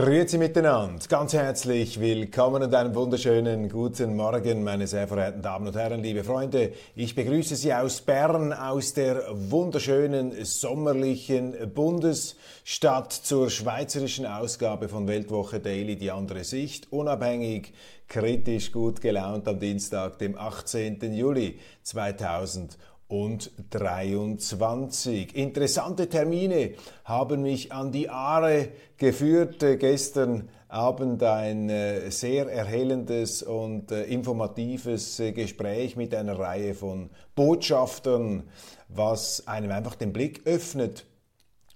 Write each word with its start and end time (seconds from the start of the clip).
Grüezi 0.00 0.38
miteinander, 0.38 1.04
ganz 1.08 1.32
herzlich 1.32 1.98
willkommen 1.98 2.62
und 2.62 2.72
einen 2.72 2.94
wunderschönen 2.94 3.68
guten 3.68 4.14
Morgen, 4.14 4.62
meine 4.62 4.86
sehr 4.86 5.08
verehrten 5.08 5.42
Damen 5.42 5.66
und 5.66 5.74
Herren, 5.74 6.04
liebe 6.04 6.22
Freunde. 6.22 6.72
Ich 6.94 7.16
begrüße 7.16 7.56
Sie 7.56 7.74
aus 7.74 8.00
Bern, 8.02 8.52
aus 8.52 8.94
der 8.94 9.24
wunderschönen 9.32 10.44
sommerlichen 10.44 11.74
Bundesstadt 11.74 13.12
zur 13.12 13.50
schweizerischen 13.50 14.24
Ausgabe 14.24 14.88
von 14.88 15.08
Weltwoche 15.08 15.58
Daily, 15.58 15.96
die 15.96 16.12
andere 16.12 16.44
Sicht, 16.44 16.92
unabhängig, 16.92 17.72
kritisch, 18.06 18.70
gut 18.70 19.00
gelaunt 19.00 19.48
am 19.48 19.58
Dienstag, 19.58 20.20
dem 20.20 20.38
18. 20.38 21.12
Juli 21.12 21.58
2020 21.82 22.78
und 23.08 23.50
23. 23.70 25.34
Interessante 25.34 26.08
Termine 26.08 26.74
haben 27.04 27.42
mich 27.42 27.72
an 27.72 27.90
die 27.90 28.10
Aare 28.10 28.68
geführt. 28.98 29.62
Äh, 29.62 29.78
gestern 29.78 30.50
Abend 30.68 31.22
ein 31.22 31.70
äh, 31.70 32.10
sehr 32.10 32.46
erhellendes 32.48 33.42
und 33.42 33.90
äh, 33.90 34.04
informatives 34.04 35.22
Gespräch 35.34 35.96
mit 35.96 36.14
einer 36.14 36.38
Reihe 36.38 36.74
von 36.74 37.08
Botschaftern, 37.34 38.44
was 38.88 39.46
einem 39.48 39.70
einfach 39.70 39.94
den 39.94 40.12
Blick 40.12 40.46
öffnet 40.46 41.06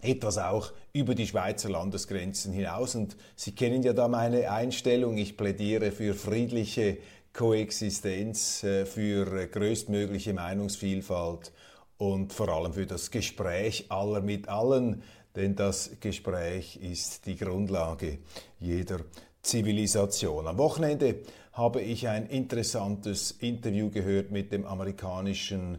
etwas 0.03 0.37
auch 0.37 0.73
über 0.93 1.15
die 1.15 1.27
Schweizer 1.27 1.71
Landesgrenzen 1.71 2.53
hinaus. 2.53 2.95
Und 2.97 3.17
Sie 3.37 3.55
kennen 3.55 3.83
ja 3.83 3.93
da 3.93 4.09
meine 4.09 4.51
Einstellung. 4.51 5.17
Ich 5.17 5.37
plädiere 5.37 5.93
für 5.93 6.13
friedliche 6.15 6.99
Koexistenz, 7.33 8.63
äh, 8.63 8.85
für 8.87 9.47
größtmögliche 9.47 10.35
Meinungsvielfalt 10.35 11.53
und 11.99 12.33
vor 12.33 12.49
allem 12.49 12.75
für 12.75 12.87
das 12.87 13.11
Gespräch 13.11 13.87
aller 13.89 14.21
mit 14.21 14.49
allen, 14.49 15.03
denn 15.35 15.55
das 15.55 15.93
Gespräch 16.01 16.77
ist 16.77 17.27
die 17.27 17.37
Grundlage 17.37 18.19
jeder 18.59 19.01
Zivilisation. 19.43 20.47
Am 20.47 20.59
Wochenende 20.59 21.21
habe 21.53 21.81
ich 21.81 22.09
ein 22.09 22.27
interessantes 22.27 23.33
Interview 23.33 23.91
gehört 23.91 24.31
mit 24.31 24.53
dem 24.53 24.65
amerikanischen 24.67 25.79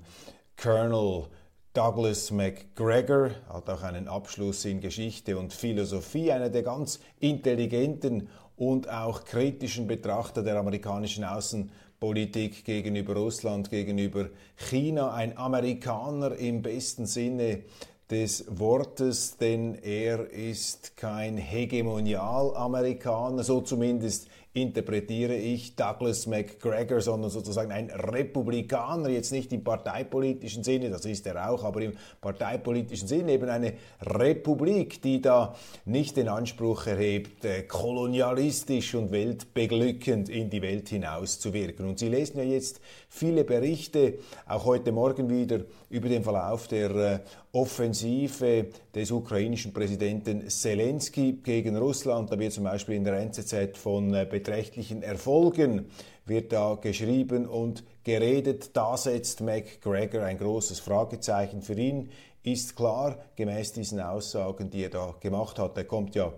Colonel 0.56 1.28
Douglas 1.74 2.30
McGregor, 2.30 3.32
hat 3.50 3.68
auch 3.68 3.82
einen 3.82 4.08
Abschluss 4.08 4.64
in 4.64 4.80
Geschichte 4.80 5.40
und 5.40 5.54
Philosophie, 5.54 6.32
einer 6.32 6.50
der 6.50 6.62
ganz 6.62 7.00
intelligenten 7.20 8.30
und 8.56 8.88
auch 8.90 9.26
kritischen 9.26 9.88
Betrachter 9.88 10.44
der 10.44 10.58
amerikanischen 10.58 11.24
Außenpolitik 11.24 12.64
gegenüber 12.64 13.16
Russland, 13.16 13.72
gegenüber 13.72 14.30
China, 14.56 15.16
ein 15.16 15.36
Amerikaner 15.36 16.36
im 16.36 16.62
besten 16.62 17.08
Sinne 17.08 17.64
des 18.12 18.46
Wortes, 18.48 19.38
denn 19.38 19.74
er 19.74 20.30
ist 20.30 20.96
kein 20.96 21.38
Hegemonial-Amerikaner, 21.38 23.44
so 23.44 23.62
zumindest 23.62 24.28
interpretiere 24.53 25.36
ich 25.36 25.75
Douglas 25.75 26.28
McGregor, 26.28 27.02
sondern 27.02 27.31
sozusagen 27.31 27.72
ein 27.72 27.90
Republikaner, 27.90 29.09
jetzt 29.09 29.31
nicht 29.31 29.52
im 29.52 29.64
parteipolitischen 29.64 30.64
Sinne, 30.64 30.91
das 30.91 31.06
ist 31.06 31.25
er 31.25 31.50
auch, 31.50 31.64
aber 31.64 31.81
im 31.81 31.94
parteipolitischen 32.22 33.08
Sinne 33.08 33.31
eben 33.31 33.50
eine 33.50 33.74
Republik, 34.02 35.02
die 35.02 35.22
da 35.22 35.56
nicht 35.86 36.18
den 36.18 36.28
Anspruch 36.28 36.86
erhebt, 36.86 37.44
äh, 37.46 37.64
kolonialistisch 37.64 38.94
und 38.94 39.12
weltbeglückend 39.12 40.30
in 40.30 40.52
die 40.52 40.62
Welt 40.62 40.90
hinaus 40.90 41.40
zu 41.40 41.52
wirken. 41.53 41.88
Und 41.88 41.97
Sie 41.97 42.09
lesen 42.09 42.38
ja 42.38 42.44
jetzt 42.44 42.80
viele 43.09 43.44
Berichte, 43.44 44.20
auch 44.47 44.66
heute 44.66 44.91
Morgen 44.91 45.30
wieder, 45.30 45.62
über 45.90 46.09
den 46.09 46.24
Verlauf 46.24 46.68
der 46.68 46.91
äh, 46.91 47.20
Offensive 47.56 48.69
des 48.96 49.12
ukrainischen 49.12 49.74
Präsidenten 49.74 50.50
Zelensky 50.50 51.34
gegen 51.44 51.78
Russland. 51.78 52.31
Da 52.31 52.40
wird 52.40 52.52
zum 52.52 52.64
Beispiel 52.64 52.96
in 52.96 53.03
der 53.03 53.19
NZZ 53.19 53.78
von 53.78 54.12
äh, 54.14 54.25
beträchtlichen 54.28 55.03
Erfolgen 55.03 55.86
wird 56.25 56.52
da 56.52 56.75
geschrieben 56.81 57.46
und 57.46 57.84
geredet. 58.03 58.75
Da 58.75 58.97
setzt 58.97 59.41
McGregor 59.41 60.24
ein 60.24 60.40
großes 60.40 60.80
Fragezeichen. 60.80 61.62
Für 61.62 61.75
ihn 61.75 62.09
ist 62.41 62.75
klar, 62.75 63.19
gemäß 63.36 63.74
diesen 63.74 64.00
Aussagen, 64.00 64.72
die 64.72 64.85
er 64.85 64.90
da 64.90 65.14
gemacht 65.20 65.59
hat, 65.59 65.78
er 65.78 65.85
kommt 65.85 66.16
ja 66.16 66.34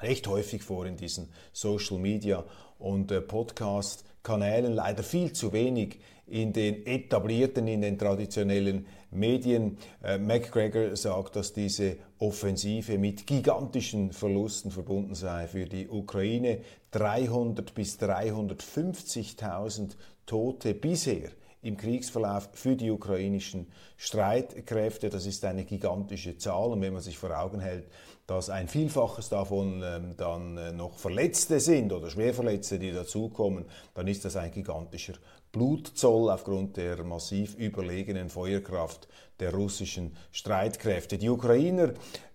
recht 0.00 0.26
häufig 0.26 0.64
vor 0.64 0.86
in 0.86 0.96
diesen 0.96 1.28
Social 1.52 1.98
Media 1.98 2.44
und 2.80 3.12
äh, 3.12 3.20
Podcast 3.20 4.04
Kanälen, 4.24 4.72
leider 4.72 5.02
viel 5.02 5.32
zu 5.32 5.52
wenig 5.52 6.00
in 6.26 6.52
den 6.52 6.86
etablierten, 6.86 7.66
in 7.68 7.80
den 7.80 7.98
traditionellen 7.98 8.86
Medien. 9.12 9.78
Äh, 10.02 10.18
McGregor 10.18 10.96
sagt, 10.96 11.36
dass 11.36 11.52
diese 11.52 11.96
Offensive 12.18 12.98
mit 12.98 13.26
gigantischen 13.26 14.12
Verlusten 14.12 14.70
verbunden 14.70 15.14
sei 15.14 15.46
für 15.46 15.66
die 15.66 15.88
Ukraine. 15.88 16.60
300 16.90 17.74
bis 17.74 17.98
350.000 17.98 19.96
Tote 20.26 20.74
bisher 20.74 21.30
im 21.62 21.76
Kriegsverlauf 21.76 22.50
für 22.52 22.76
die 22.76 22.90
ukrainischen 22.90 23.72
Streitkräfte. 23.96 25.08
Das 25.08 25.26
ist 25.26 25.44
eine 25.44 25.64
gigantische 25.64 26.36
Zahl. 26.36 26.70
Und 26.70 26.82
wenn 26.82 26.92
man 26.92 27.02
sich 27.02 27.16
vor 27.16 27.38
Augen 27.38 27.60
hält, 27.60 27.86
dass 28.26 28.50
ein 28.50 28.68
Vielfaches 28.68 29.28
davon 29.28 29.82
ähm, 29.84 30.14
dann 30.16 30.56
äh, 30.56 30.72
noch 30.72 30.98
Verletzte 30.98 31.60
sind 31.60 31.92
oder 31.92 32.10
Schwerverletzte, 32.10 32.78
die 32.78 32.92
dazukommen, 32.92 33.64
dann 33.94 34.06
ist 34.08 34.24
das 34.24 34.36
ein 34.36 34.50
gigantischer 34.50 35.14
Blutzoll 35.52 36.30
aufgrund 36.30 36.76
der 36.76 37.02
massiv 37.04 37.54
überlegenen 37.56 38.28
Feuerkraft 38.30 39.06
der 39.38 39.54
russischen 39.54 40.16
Streitkräfte. 40.30 41.18
Die 41.18 41.28
Ukrainer 41.28 41.92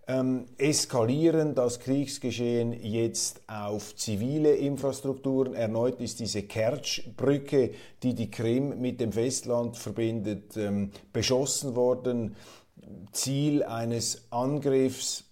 ähm, 0.07 0.45
eskalieren 0.57 1.53
das 1.53 1.79
Kriegsgeschehen 1.79 2.73
jetzt 2.81 3.41
auf 3.47 3.95
zivile 3.95 4.55
Infrastrukturen. 4.55 5.53
Erneut 5.53 5.99
ist 5.99 6.19
diese 6.19 6.43
Kertsch-Brücke, 6.43 7.71
die 8.03 8.13
die 8.13 8.31
Krim 8.31 8.79
mit 8.79 9.01
dem 9.01 9.11
Festland 9.11 9.75
verbindet, 9.75 10.55
ähm, 10.55 10.91
beschossen 11.11 11.75
worden. 11.75 12.35
Ziel 13.11 13.63
eines 13.63 14.27
Angriffs 14.29 15.25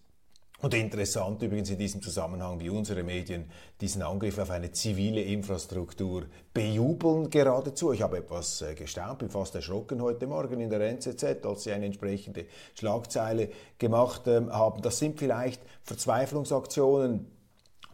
und 0.61 0.73
interessant 0.73 1.41
übrigens 1.41 1.69
in 1.69 1.77
diesem 1.77 2.01
Zusammenhang, 2.01 2.59
wie 2.61 2.69
unsere 2.69 3.03
Medien 3.03 3.51
diesen 3.81 4.01
Angriff 4.01 4.37
auf 4.39 4.51
eine 4.51 4.71
zivile 4.71 5.21
Infrastruktur 5.21 6.27
bejubeln 6.53 7.29
geradezu. 7.29 7.91
Ich 7.91 8.01
habe 8.01 8.17
etwas 8.17 8.61
äh, 8.61 8.73
gestaunt, 8.73 9.19
bin 9.19 9.29
fast 9.29 9.53
erschrocken 9.55 10.01
heute 10.01 10.27
Morgen 10.27 10.61
in 10.61 10.69
der 10.69 10.79
NZZ, 10.81 11.45
als 11.45 11.63
sie 11.63 11.73
eine 11.73 11.87
entsprechende 11.87 12.45
Schlagzeile 12.73 13.49
gemacht 13.77 14.27
ähm, 14.27 14.51
haben. 14.51 14.81
Das 14.81 14.97
sind 14.97 15.19
vielleicht 15.19 15.61
Verzweiflungsaktionen 15.83 17.27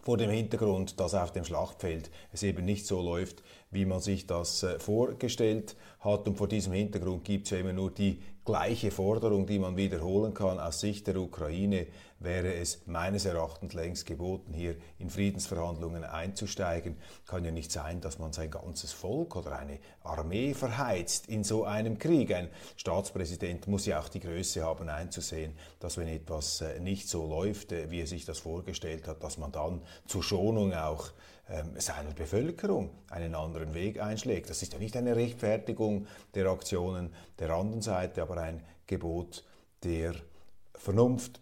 vor 0.01 0.17
dem 0.17 0.29
Hintergrund, 0.29 0.99
dass 0.99 1.13
auf 1.13 1.31
dem 1.31 1.45
Schlachtfeld 1.45 2.09
es 2.31 2.43
eben 2.43 2.65
nicht 2.65 2.87
so 2.87 3.01
läuft, 3.01 3.43
wie 3.69 3.85
man 3.85 3.99
sich 3.99 4.27
das 4.27 4.63
äh, 4.63 4.79
vorgestellt 4.79 5.75
hat. 5.99 6.27
Und 6.27 6.37
vor 6.37 6.47
diesem 6.47 6.73
Hintergrund 6.73 7.23
gibt 7.23 7.45
es 7.45 7.51
ja 7.51 7.57
immer 7.57 7.73
nur 7.73 7.91
die 7.91 8.21
gleiche 8.43 8.91
Forderung, 8.91 9.45
die 9.45 9.59
man 9.59 9.77
wiederholen 9.77 10.33
kann. 10.33 10.59
Aus 10.59 10.79
Sicht 10.79 11.07
der 11.07 11.17
Ukraine 11.17 11.87
wäre 12.21 12.53
es 12.53 12.85
meines 12.85 13.25
Erachtens 13.25 13.73
längst 13.73 14.05
geboten, 14.05 14.53
hier 14.53 14.75
in 14.99 15.09
Friedensverhandlungen 15.09 16.03
einzusteigen. 16.03 16.97
Kann 17.25 17.43
ja 17.43 17.51
nicht 17.51 17.71
sein, 17.71 17.99
dass 17.99 18.19
man 18.19 18.31
sein 18.31 18.51
ganzes 18.51 18.93
Volk 18.93 19.35
oder 19.35 19.57
eine 19.57 19.79
Armee 20.03 20.53
verheizt 20.53 21.27
in 21.27 21.43
so 21.43 21.65
einem 21.65 21.97
Krieg. 21.97 22.33
Ein 22.33 22.49
Staatspräsident 22.77 23.67
muss 23.67 23.85
ja 23.85 23.99
auch 23.99 24.09
die 24.09 24.19
Größe 24.19 24.63
haben, 24.63 24.87
einzusehen, 24.89 25.53
dass 25.79 25.97
wenn 25.97 26.07
etwas 26.07 26.61
äh, 26.61 26.79
nicht 26.79 27.09
so 27.09 27.27
läuft, 27.27 27.71
äh, 27.71 27.89
wie 27.89 28.01
er 28.01 28.07
sich 28.07 28.25
das 28.25 28.39
vorgestellt 28.39 29.07
hat, 29.07 29.23
dass 29.23 29.37
man 29.37 29.51
dann 29.51 29.81
zur 30.05 30.23
Schonung 30.23 30.73
auch 30.73 31.11
ähm, 31.49 31.79
seiner 31.79 32.11
Bevölkerung 32.11 32.91
einen 33.09 33.35
anderen 33.35 33.73
Weg 33.73 33.99
einschlägt. 33.99 34.49
Das 34.49 34.61
ist 34.61 34.73
ja 34.73 34.79
nicht 34.79 34.95
eine 34.95 35.15
Rechtfertigung 35.15 36.07
der 36.35 36.47
Aktionen 36.47 37.13
der 37.39 37.49
anderen 37.49 37.81
Seite, 37.81 38.21
aber 38.21 38.37
ein 38.37 38.63
Gebot 38.87 39.43
der 39.83 40.13
Vernunft, 40.75 41.41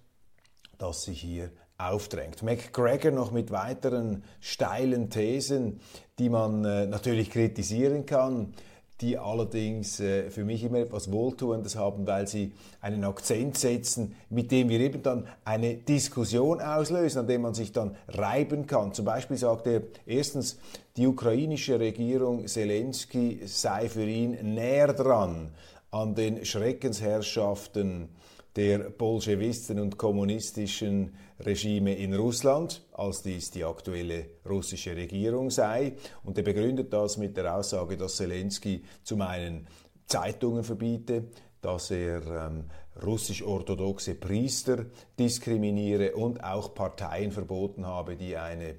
dass 0.80 1.04
sich 1.04 1.22
hier 1.22 1.52
aufdrängt. 1.78 2.42
McGregor 2.42 3.12
noch 3.12 3.32
mit 3.32 3.52
weiteren 3.52 4.24
steilen 4.42 5.12
Thesen, 5.12 5.80
die 6.18 6.30
man 6.30 6.66
äh, 6.66 6.88
natürlich 6.88 7.30
kritisieren 7.30 8.08
kann 8.08 8.54
die 9.02 9.18
allerdings 9.18 10.00
äh, 10.00 10.30
für 10.30 10.44
mich 10.44 10.64
immer 10.64 10.80
etwas 10.80 11.12
Wohltuendes 11.12 11.76
haben, 11.76 12.06
weil 12.06 12.28
sie 12.28 12.52
einen 12.82 13.04
Akzent 13.06 13.58
setzen, 13.58 14.16
mit 14.30 14.52
dem 14.52 14.70
wir 14.70 14.80
eben 14.80 15.02
dann 15.02 15.28
eine 15.46 15.76
Diskussion 15.76 16.60
auslösen, 16.60 17.20
an 17.20 17.28
dem 17.28 17.42
man 17.42 17.54
sich 17.54 17.72
dann 17.72 17.96
reiben 18.10 18.68
kann. 18.68 18.94
Zum 18.94 19.06
Beispiel 19.06 19.38
sagt 19.38 19.68
er 19.68 19.84
erstens, 20.06 20.58
die 20.98 21.08
ukrainische 21.08 21.80
Regierung 21.80 22.46
Zelensky 22.48 23.42
sei 23.46 23.88
für 23.88 24.06
ihn 24.06 24.54
näher 24.54 24.92
dran 24.94 25.52
an 25.92 26.14
den 26.14 26.46
Schreckensherrschaften 26.46 28.10
der 28.56 28.90
bolschewisten 28.90 29.80
und 29.80 29.98
kommunistischen 29.98 31.16
Regime 31.40 31.96
in 31.96 32.14
Russland, 32.14 32.86
als 32.94 33.22
dies 33.22 33.52
die 33.52 33.64
aktuelle 33.64 34.26
russische 34.48 34.96
Regierung 34.96 35.50
sei. 35.50 35.94
Und 36.24 36.38
er 36.38 36.44
begründet 36.44 36.92
das 36.92 37.18
mit 37.18 37.38
der 37.38 37.56
Aussage, 37.56 37.96
dass 37.96 38.18
Zelensky 38.18 38.84
zum 39.04 39.22
einen 39.22 39.68
Zeitungen 40.06 40.64
verbiete, 40.64 41.26
dass 41.62 41.92
er 41.92 42.48
ähm, 42.48 42.66
russisch-orthodoxe 43.02 44.16
Priester 44.16 44.86
diskriminiere 45.18 46.16
und 46.16 46.44
auch 46.44 46.74
Parteien 46.74 47.32
verboten 47.32 47.86
habe, 47.86 48.16
die 48.16 48.36
eine 48.36 48.76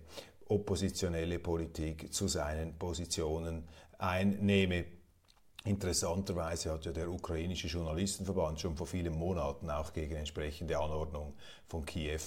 oppositionelle 0.49 1.39
Politik 1.39 2.13
zu 2.13 2.27
seinen 2.27 2.77
Positionen 2.77 3.65
einnehme. 3.99 4.85
Interessanterweise 5.65 6.73
hat 6.73 6.87
ja 6.87 6.93
der 6.93 7.11
ukrainische 7.11 7.69
Journalistenverband 7.69 8.61
schon 8.61 8.77
vor 8.77 8.87
vielen 8.87 9.15
Monaten 9.15 9.69
auch 9.71 9.93
gegen 9.93 10.17
entsprechende 10.17 10.79
Anordnung 10.79 11.35
von 11.69 11.85
Kiew 11.85 12.21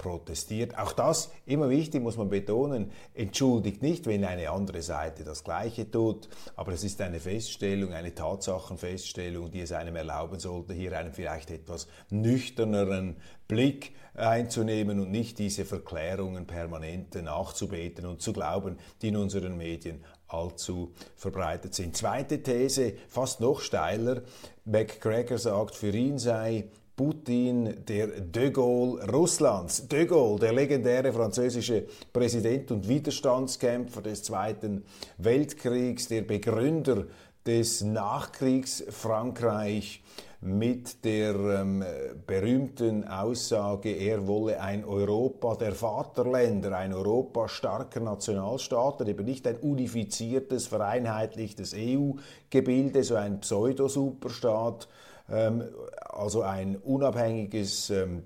protestiert. 0.00 0.76
Auch 0.78 0.92
das, 0.92 1.30
immer 1.44 1.68
wichtig, 1.68 2.02
muss 2.02 2.16
man 2.16 2.30
betonen, 2.30 2.90
entschuldigt 3.14 3.82
nicht, 3.82 4.06
wenn 4.06 4.24
eine 4.24 4.50
andere 4.50 4.80
Seite 4.82 5.24
das 5.24 5.44
Gleiche 5.44 5.88
tut, 5.90 6.28
aber 6.56 6.72
es 6.72 6.82
ist 6.82 7.00
eine 7.02 7.20
Feststellung, 7.20 7.92
eine 7.92 8.14
Tatsachenfeststellung, 8.14 9.50
die 9.50 9.60
es 9.60 9.72
einem 9.72 9.96
erlauben 9.96 10.40
sollte, 10.40 10.72
hier 10.72 10.98
einen 10.98 11.12
vielleicht 11.12 11.50
etwas 11.50 11.86
nüchterneren 12.08 13.16
Blick 13.46 13.92
einzunehmen 14.14 15.00
und 15.00 15.10
nicht 15.10 15.38
diese 15.38 15.64
Verklärungen 15.64 16.46
permanent 16.46 17.14
nachzubeten 17.22 18.06
und 18.06 18.22
zu 18.22 18.32
glauben, 18.32 18.78
die 19.02 19.08
in 19.08 19.16
unseren 19.16 19.56
Medien 19.56 20.02
allzu 20.32 20.92
verbreitet 21.16 21.74
sind. 21.74 21.96
Zweite 21.96 22.42
These, 22.42 22.94
fast 23.08 23.40
noch 23.40 23.60
steiler. 23.60 24.22
McGregor 24.64 25.38
sagt, 25.38 25.74
für 25.74 25.90
ihn 25.90 26.18
sei 26.18 26.68
Putin 27.00 27.82
der 27.88 28.20
de 28.20 28.50
Gaulle 28.50 29.10
Russlands. 29.10 29.88
De 29.88 30.04
Gaulle, 30.04 30.38
der 30.38 30.52
legendäre 30.52 31.14
französische 31.14 31.86
Präsident 32.12 32.70
und 32.70 32.88
Widerstandskämpfer 32.88 34.02
des 34.02 34.22
Zweiten 34.22 34.84
Weltkriegs, 35.16 36.08
der 36.08 36.20
Begründer 36.20 37.06
des 37.46 37.80
Nachkriegsfrankreich, 37.80 40.02
mit 40.42 41.04
der 41.04 41.34
ähm, 41.34 41.84
berühmten 42.26 43.06
Aussage, 43.06 43.90
er 43.90 44.26
wolle 44.26 44.60
ein 44.60 44.84
Europa 44.84 45.54
der 45.56 45.74
Vaterländer, 45.74 46.76
ein 46.78 46.94
Europa 46.94 47.46
starker 47.46 48.00
Nationalstaaten, 48.00 49.06
eben 49.06 49.26
nicht 49.26 49.46
ein 49.46 49.56
unifiziertes, 49.56 50.66
vereinheitlichtes 50.66 51.74
EU-Gebilde, 51.76 53.04
so 53.04 53.16
ein 53.16 53.40
Pseudo-Superstaat, 53.40 54.88
ähm, 55.28 55.64
also 56.08 56.40
ein 56.40 56.76
unabhängiges 56.76 57.90
ähm, 57.90 58.22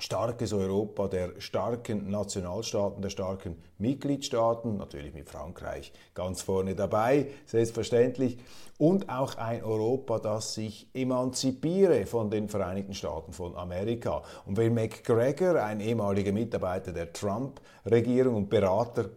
starkes 0.00 0.52
Europa 0.52 1.08
der 1.08 1.40
starken 1.40 2.10
Nationalstaaten, 2.10 3.02
der 3.02 3.10
starken 3.10 3.62
Mitgliedstaaten, 3.78 4.76
natürlich 4.76 5.14
mit 5.14 5.28
Frankreich 5.28 5.92
ganz 6.14 6.42
vorne 6.42 6.74
dabei, 6.74 7.28
selbstverständlich, 7.46 8.38
und 8.78 9.10
auch 9.10 9.36
ein 9.36 9.62
Europa, 9.62 10.18
das 10.18 10.54
sich 10.54 10.88
emanzipiere 10.94 12.06
von 12.06 12.30
den 12.30 12.48
Vereinigten 12.48 12.94
Staaten 12.94 13.32
von 13.32 13.54
Amerika. 13.54 14.22
Und 14.46 14.56
wenn 14.56 14.72
McGregor, 14.72 15.62
ein 15.62 15.80
ehemaliger 15.80 16.32
Mitarbeiter 16.32 16.92
der 16.92 17.12
Trump-Regierung 17.12 18.36
und 18.36 18.48
Berater 18.48 19.10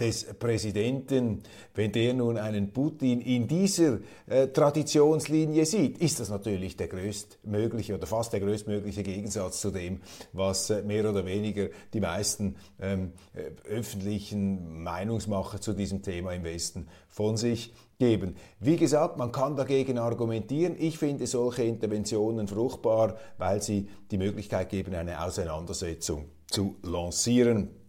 des 0.00 0.24
Präsidenten, 0.38 1.42
wenn 1.74 1.92
der 1.92 2.14
nun 2.14 2.38
einen 2.38 2.72
Putin 2.72 3.20
in 3.20 3.46
dieser 3.46 3.98
äh, 4.26 4.48
Traditionslinie 4.48 5.66
sieht, 5.66 5.98
ist 5.98 6.20
das 6.20 6.30
natürlich 6.30 6.76
der 6.76 6.88
größtmögliche 6.88 7.94
oder 7.94 8.06
fast 8.06 8.32
der 8.32 8.40
größtmögliche 8.40 9.02
Gegensatz 9.02 9.60
zu 9.60 9.70
dem, 9.70 10.00
was 10.32 10.70
äh, 10.70 10.82
mehr 10.82 11.08
oder 11.08 11.26
weniger 11.26 11.68
die 11.92 12.00
meisten 12.00 12.56
ähm, 12.80 13.12
äh, 13.34 13.50
öffentlichen 13.68 14.82
Meinungsmacher 14.82 15.60
zu 15.60 15.74
diesem 15.74 16.02
Thema 16.02 16.32
im 16.32 16.44
Westen 16.44 16.88
von 17.08 17.36
sich 17.36 17.72
geben. 17.98 18.36
Wie 18.58 18.76
gesagt, 18.76 19.18
man 19.18 19.30
kann 19.30 19.56
dagegen 19.56 19.98
argumentieren. 19.98 20.74
Ich 20.78 20.98
finde 20.98 21.26
solche 21.26 21.64
Interventionen 21.64 22.48
fruchtbar, 22.48 23.16
weil 23.36 23.62
sie 23.62 23.88
die 24.10 24.18
Möglichkeit 24.18 24.70
geben, 24.70 24.94
eine 24.94 25.22
Auseinandersetzung 25.22 26.30
zu 26.46 26.76
lancieren. 26.82 27.79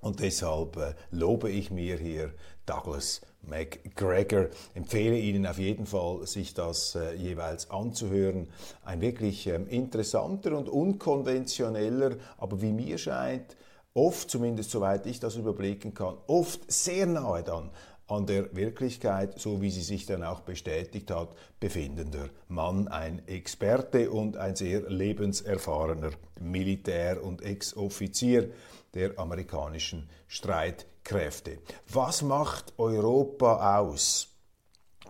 Und 0.00 0.20
deshalb 0.20 0.76
äh, 0.76 0.94
lobe 1.10 1.50
ich 1.50 1.70
mir 1.70 1.96
hier 1.96 2.32
Douglas 2.66 3.20
McGregor. 3.42 4.48
Empfehle 4.74 5.18
Ihnen 5.18 5.46
auf 5.46 5.58
jeden 5.58 5.86
Fall, 5.86 6.26
sich 6.26 6.54
das 6.54 6.94
äh, 6.94 7.14
jeweils 7.14 7.70
anzuhören. 7.70 8.48
Ein 8.84 9.00
wirklich 9.00 9.46
ähm, 9.46 9.68
interessanter 9.68 10.56
und 10.56 10.68
unkonventioneller, 10.68 12.16
aber 12.38 12.60
wie 12.62 12.72
mir 12.72 12.98
scheint, 12.98 13.56
oft, 13.94 14.30
zumindest 14.30 14.70
soweit 14.70 15.06
ich 15.06 15.20
das 15.20 15.36
überblicken 15.36 15.94
kann, 15.94 16.16
oft 16.26 16.70
sehr 16.70 17.06
nahe 17.06 17.42
dann 17.42 17.70
an 18.06 18.26
der 18.26 18.54
Wirklichkeit, 18.56 19.38
so 19.38 19.62
wie 19.62 19.70
sie 19.70 19.82
sich 19.82 20.04
dann 20.04 20.24
auch 20.24 20.40
bestätigt 20.40 21.10
hat, 21.10 21.28
befindender 21.60 22.28
Mann, 22.48 22.88
ein 22.88 23.26
Experte 23.28 24.10
und 24.10 24.36
ein 24.36 24.56
sehr 24.56 24.88
lebenserfahrener 24.90 26.10
Militär 26.40 27.22
und 27.22 27.42
Ex-Offizier 27.42 28.50
der 28.94 29.18
amerikanischen 29.18 30.08
Streitkräfte. 30.26 31.58
Was 31.88 32.22
macht 32.22 32.74
Europa 32.78 33.78
aus? 33.78 34.30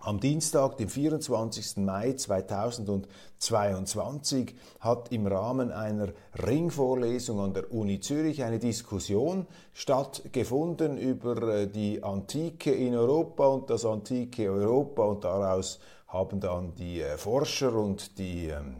Am 0.03 0.19
Dienstag, 0.19 0.77
dem 0.77 0.89
24. 0.89 1.77
Mai 1.77 2.13
2022, 2.13 4.55
hat 4.79 5.11
im 5.11 5.27
Rahmen 5.27 5.71
einer 5.71 6.07
Ringvorlesung 6.43 7.39
an 7.39 7.53
der 7.53 7.71
Uni 7.71 7.99
Zürich 7.99 8.43
eine 8.43 8.57
Diskussion 8.57 9.45
stattgefunden 9.73 10.97
über 10.97 11.43
äh, 11.43 11.67
die 11.67 12.01
Antike 12.01 12.71
in 12.71 12.95
Europa 12.95 13.45
und 13.45 13.69
das 13.69 13.85
antike 13.85 14.51
Europa 14.51 15.03
und 15.03 15.23
daraus 15.23 15.79
haben 16.07 16.39
dann 16.39 16.73
die 16.73 17.01
äh, 17.01 17.19
Forscher 17.19 17.75
und 17.75 18.17
die 18.17 18.47
ähm, 18.47 18.77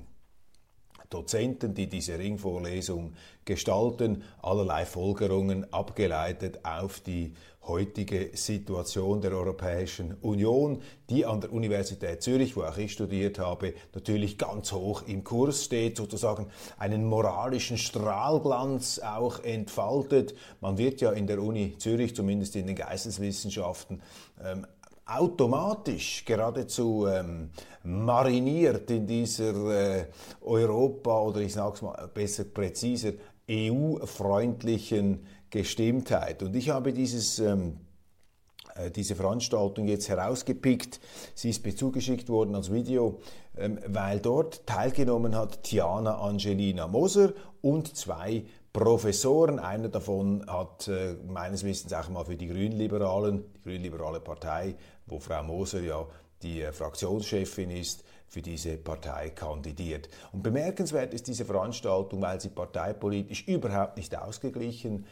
Dozenten, 1.12 1.74
die 1.74 1.88
diese 1.88 2.18
Ringvorlesung 2.18 3.14
gestalten, 3.46 4.24
allerlei 4.42 4.86
Folgerungen 4.86 5.72
abgeleitet 5.72 6.64
auf 6.64 7.02
die 7.02 7.34
heutige 7.68 8.32
Situation 8.34 9.22
der 9.22 9.34
Europäischen 9.34 10.16
Union, 10.22 10.82
die 11.10 11.26
an 11.26 11.42
der 11.42 11.54
Universität 11.54 12.24
Zürich, 12.24 12.56
wo 12.56 12.64
auch 12.64 12.78
ich 12.78 12.94
studiert 12.94 13.38
habe, 13.38 13.74
natürlich 13.94 14.38
ganz 14.38 14.72
hoch 14.72 15.04
im 15.06 15.24
Kurs 15.24 15.66
steht, 15.66 15.98
sozusagen 15.98 16.48
einen 16.80 17.06
moralischen 17.06 17.78
Strahlglanz 17.78 19.00
auch 19.00 19.44
entfaltet. 19.44 20.34
Man 20.60 20.78
wird 20.78 21.02
ja 21.02 21.12
in 21.12 21.28
der 21.28 21.42
Uni 21.42 21.76
Zürich, 21.78 22.16
zumindest 22.16 22.56
in 22.56 22.68
den 22.68 22.76
Geisteswissenschaften, 22.76 24.02
ähm, 24.44 24.66
automatisch 25.06 26.24
geradezu 26.26 27.08
ähm, 27.08 27.50
mariniert 27.84 28.90
in 28.92 29.06
dieser 29.08 30.00
äh, 30.00 30.06
Europa 30.42 31.22
oder 31.22 31.42
ich 31.42 31.54
sage 31.54 31.76
es 31.76 31.82
mal 31.82 32.10
besser 32.14 32.46
präziser 32.46 33.14
EU-freundlichen 33.50 35.26
Gestimmtheit. 35.50 36.44
Und 36.44 36.56
ich 36.56 36.70
habe 36.70 36.94
dieses 36.94 37.40
ähm, 37.40 37.78
äh, 38.76 38.92
diese 38.92 39.16
Veranstaltung 39.16 39.88
jetzt 39.88 40.10
herausgepickt. 40.10 41.00
Sie 41.34 41.50
ist 41.50 41.66
mir 41.66 41.76
zugeschickt 41.76 42.30
worden 42.30 42.56
als 42.56 42.72
Video, 42.72 43.20
ähm, 43.58 43.80
weil 43.88 44.20
dort 44.20 44.66
teilgenommen 44.66 45.36
hat 45.36 45.64
Tiana 45.64 46.20
Angelina 46.20 46.88
Moser 46.88 47.34
und 47.62 47.96
zwei 47.96 48.44
Professoren. 48.74 49.60
Einer 49.60 49.90
davon 49.90 50.46
hat 50.48 50.88
äh, 50.88 51.16
meines 51.28 51.64
Wissens 51.64 51.94
auch 51.94 52.10
mal 52.10 52.24
für 52.24 52.38
die 52.38 52.48
Grünliberalen, 52.48 53.44
die 53.56 53.62
Grünliberale 53.62 54.20
Partei, 54.20 54.76
wo 55.06 55.20
Frau 55.20 55.44
Moser 55.44 55.82
ja 55.82 56.06
die 56.42 56.62
äh, 56.62 56.72
Fraktionschefin 56.72 57.70
ist, 57.70 58.04
für 58.32 58.42
diese 58.42 58.78
Partei 58.78 59.32
kandidiert. 59.32 60.08
Und 60.32 60.42
bemerkenswert 60.42 61.14
ist 61.14 61.28
diese 61.28 61.44
Veranstaltung, 61.44 62.22
weil 62.22 62.40
sie 62.40 62.48
parteipolitisch 62.48 63.46
überhaupt 63.46 63.98
nicht 63.98 64.18
ausgeglichen 64.18 65.06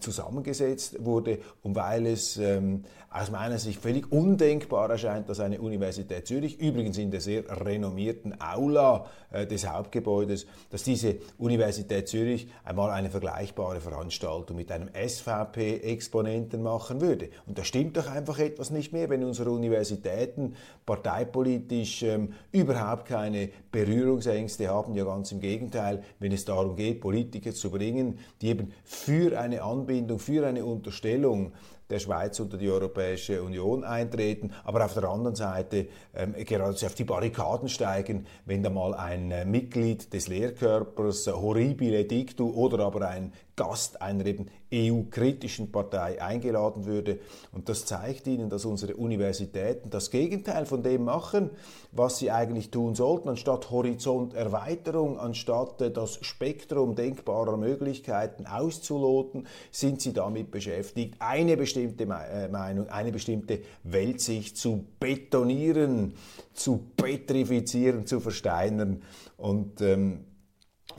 zusammengesetzt 0.00 1.02
wurde 1.02 1.38
und 1.62 1.74
weil 1.76 2.06
es 2.06 2.36
ähm, 2.36 2.84
aus 3.16 3.30
meiner 3.30 3.58
Sicht 3.58 3.80
völlig 3.80 4.12
undenkbar 4.12 4.90
erscheint, 4.90 5.28
dass 5.28 5.40
eine 5.40 5.60
Universität 5.60 6.26
Zürich, 6.26 6.60
übrigens 6.60 6.98
in 6.98 7.10
der 7.10 7.20
sehr 7.20 7.44
renommierten 7.64 8.34
Aula 8.40 9.06
äh, 9.30 9.46
des 9.46 9.66
Hauptgebäudes, 9.66 10.46
dass 10.70 10.82
diese 10.82 11.16
Universität 11.38 12.08
Zürich 12.08 12.48
einmal 12.64 12.90
eine 12.90 13.08
vergleichbare 13.08 13.80
Veranstaltung 13.80 14.56
mit 14.56 14.70
einem 14.70 14.90
SVP-Exponenten 14.94 16.62
machen 16.62 17.00
würde. 17.00 17.30
Und 17.46 17.56
da 17.56 17.64
stimmt 17.64 17.96
doch 17.96 18.08
einfach 18.08 18.38
etwas 18.38 18.70
nicht 18.70 18.92
mehr, 18.92 19.08
wenn 19.08 19.24
unsere 19.24 19.50
Universitäten 19.50 20.54
parteipolitisch 20.84 22.02
ähm, 22.02 22.34
überhaupt 22.52 23.06
keine 23.06 23.48
Berührungsängste 23.72 24.68
haben, 24.68 24.94
ja 24.94 25.04
ganz 25.04 25.32
im 25.32 25.40
Gegenteil, 25.40 26.02
wenn 26.18 26.32
es 26.32 26.44
darum 26.44 26.76
geht, 26.76 27.00
Politiker 27.00 27.54
zu 27.54 27.70
bringen, 27.70 28.18
die 28.42 28.48
eben 28.48 28.72
für 28.84 29.35
eine 29.36 29.62
Anbindung, 29.62 30.18
für 30.18 30.46
eine 30.46 30.64
Unterstellung 30.64 31.52
der 31.88 31.98
Schweiz 31.98 32.40
unter 32.40 32.56
die 32.56 32.68
Europäische 32.68 33.42
Union 33.42 33.84
eintreten, 33.84 34.52
aber 34.64 34.84
auf 34.84 34.94
der 34.94 35.04
anderen 35.04 35.36
Seite 35.36 35.86
ähm, 36.14 36.34
geradezu 36.36 36.86
auf 36.86 36.94
die 36.94 37.04
Barrikaden 37.04 37.68
steigen, 37.68 38.26
wenn 38.44 38.62
da 38.62 38.70
mal 38.70 38.94
ein 38.94 39.30
äh, 39.30 39.44
Mitglied 39.44 40.12
des 40.12 40.28
Lehrkörpers 40.28 41.26
äh, 41.28 41.32
horribile 41.32 42.04
dictu 42.04 42.50
oder 42.50 42.84
aber 42.84 43.08
ein 43.08 43.32
Gast 43.54 44.02
einer 44.02 44.26
eben 44.26 44.46
EU-kritischen 44.72 45.70
Partei 45.70 46.20
eingeladen 46.20 46.86
würde. 46.86 47.20
Und 47.52 47.68
das 47.68 47.86
zeigt 47.86 48.26
Ihnen, 48.26 48.50
dass 48.50 48.64
unsere 48.64 48.96
Universitäten 48.96 49.90
das 49.90 50.10
Gegenteil 50.10 50.66
von 50.66 50.82
dem 50.82 51.04
machen, 51.04 51.50
was 51.92 52.18
sie 52.18 52.30
eigentlich 52.30 52.70
tun 52.70 52.94
sollten. 52.94 53.28
Anstatt 53.28 53.70
Horizonterweiterung, 53.70 55.18
anstatt 55.18 55.80
äh, 55.80 55.90
das 55.90 56.18
Spektrum 56.24 56.94
denkbarer 56.94 57.56
Möglichkeiten 57.56 58.46
auszuloten, 58.46 59.46
sind 59.70 60.00
sie 60.00 60.12
damit 60.12 60.50
beschäftigt, 60.50 61.14
eine 61.18 61.56
bestimmte 61.56 62.04
äh, 62.04 62.48
Meinung, 62.48 62.88
eine 62.88 63.12
bestimmte 63.12 63.60
Weltsicht 63.84 64.56
zu 64.56 64.84
betonieren, 65.00 66.14
zu 66.52 66.80
petrifizieren, 66.96 68.06
zu 68.06 68.20
versteinern. 68.20 69.02
Und 69.36 69.80
ähm, 69.80 70.24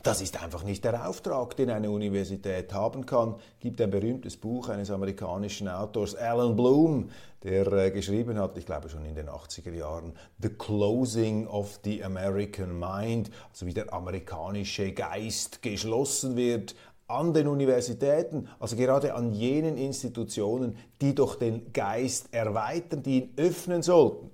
das 0.02 0.20
ist 0.20 0.42
einfach 0.42 0.62
nicht 0.62 0.84
der 0.84 1.08
Auftrag, 1.08 1.56
den 1.56 1.70
eine 1.70 1.90
Universität 1.90 2.72
haben 2.72 3.04
kann. 3.04 3.34
Es 3.56 3.60
gibt 3.60 3.80
ein 3.80 3.90
berühmtes 3.90 4.36
Buch 4.36 4.68
eines 4.68 4.90
amerikanischen 4.90 5.68
Autors, 5.68 6.14
Alan 6.14 6.54
Bloom, 6.54 7.10
der 7.42 7.66
äh, 7.72 7.90
geschrieben 7.90 8.38
hat, 8.38 8.56
ich 8.58 8.66
glaube 8.66 8.88
schon 8.88 9.04
in 9.04 9.14
den 9.14 9.28
80er 9.28 9.72
Jahren, 9.72 10.12
The 10.40 10.50
Closing 10.50 11.46
of 11.46 11.80
the 11.84 12.02
American 12.04 12.78
Mind, 12.78 13.30
also 13.50 13.66
wie 13.66 13.74
der 13.74 13.92
amerikanische 13.92 14.92
Geist 14.92 15.62
geschlossen 15.62 16.36
wird 16.36 16.74
an 17.06 17.32
den 17.32 17.48
Universitäten, 17.48 18.48
also 18.60 18.76
gerade 18.76 19.14
an 19.14 19.32
jenen 19.32 19.78
Institutionen, 19.78 20.76
die 21.00 21.14
doch 21.14 21.36
den 21.36 21.72
Geist 21.72 22.32
erweitern, 22.32 23.02
die 23.02 23.22
ihn 23.22 23.34
öffnen 23.36 23.82
sollten. 23.82 24.30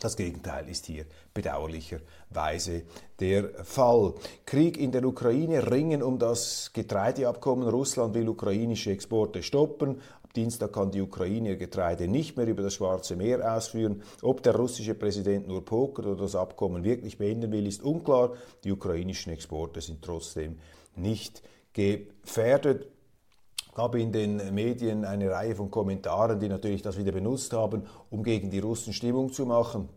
Das 0.00 0.16
Gegenteil 0.16 0.66
ist 0.68 0.86
hier 0.86 1.04
bedauerlicherweise 1.34 2.82
der 3.18 3.64
Fall. 3.64 4.14
Krieg 4.46 4.76
in 4.78 4.92
der 4.92 5.04
Ukraine, 5.04 5.70
Ringen 5.70 6.02
um 6.02 6.18
das 6.18 6.72
Getreideabkommen. 6.72 7.68
Russland 7.68 8.14
will 8.14 8.28
ukrainische 8.28 8.90
Exporte 8.90 9.42
stoppen. 9.42 10.00
Ab 10.22 10.32
Dienstag 10.34 10.72
kann 10.72 10.90
die 10.90 11.00
Ukraine 11.00 11.50
ihr 11.50 11.56
Getreide 11.56 12.08
nicht 12.08 12.36
mehr 12.36 12.46
über 12.46 12.62
das 12.62 12.74
Schwarze 12.74 13.16
Meer 13.16 13.56
ausführen. 13.56 14.02
Ob 14.22 14.42
der 14.42 14.56
russische 14.56 14.94
Präsident 14.94 15.46
nur 15.48 15.64
pokert 15.64 16.06
oder 16.06 16.22
das 16.22 16.34
Abkommen 16.34 16.84
wirklich 16.84 17.18
beenden 17.18 17.52
will, 17.52 17.66
ist 17.66 17.82
unklar. 17.82 18.32
Die 18.64 18.72
ukrainischen 18.72 19.32
Exporte 19.32 19.80
sind 19.80 20.02
trotzdem 20.02 20.58
nicht 20.96 21.42
gefährdet 21.72 22.88
gab 23.72 23.94
in 23.94 24.10
den 24.10 24.52
Medien 24.52 25.04
eine 25.04 25.30
Reihe 25.30 25.54
von 25.54 25.70
Kommentaren, 25.70 26.40
die 26.40 26.48
natürlich 26.48 26.82
das 26.82 26.98
wieder 26.98 27.12
benutzt 27.12 27.52
haben, 27.52 27.84
um 28.10 28.24
gegen 28.24 28.50
die 28.50 28.58
Russen 28.58 28.92
Stimmung 28.92 29.32
zu 29.32 29.46
machen 29.46 29.88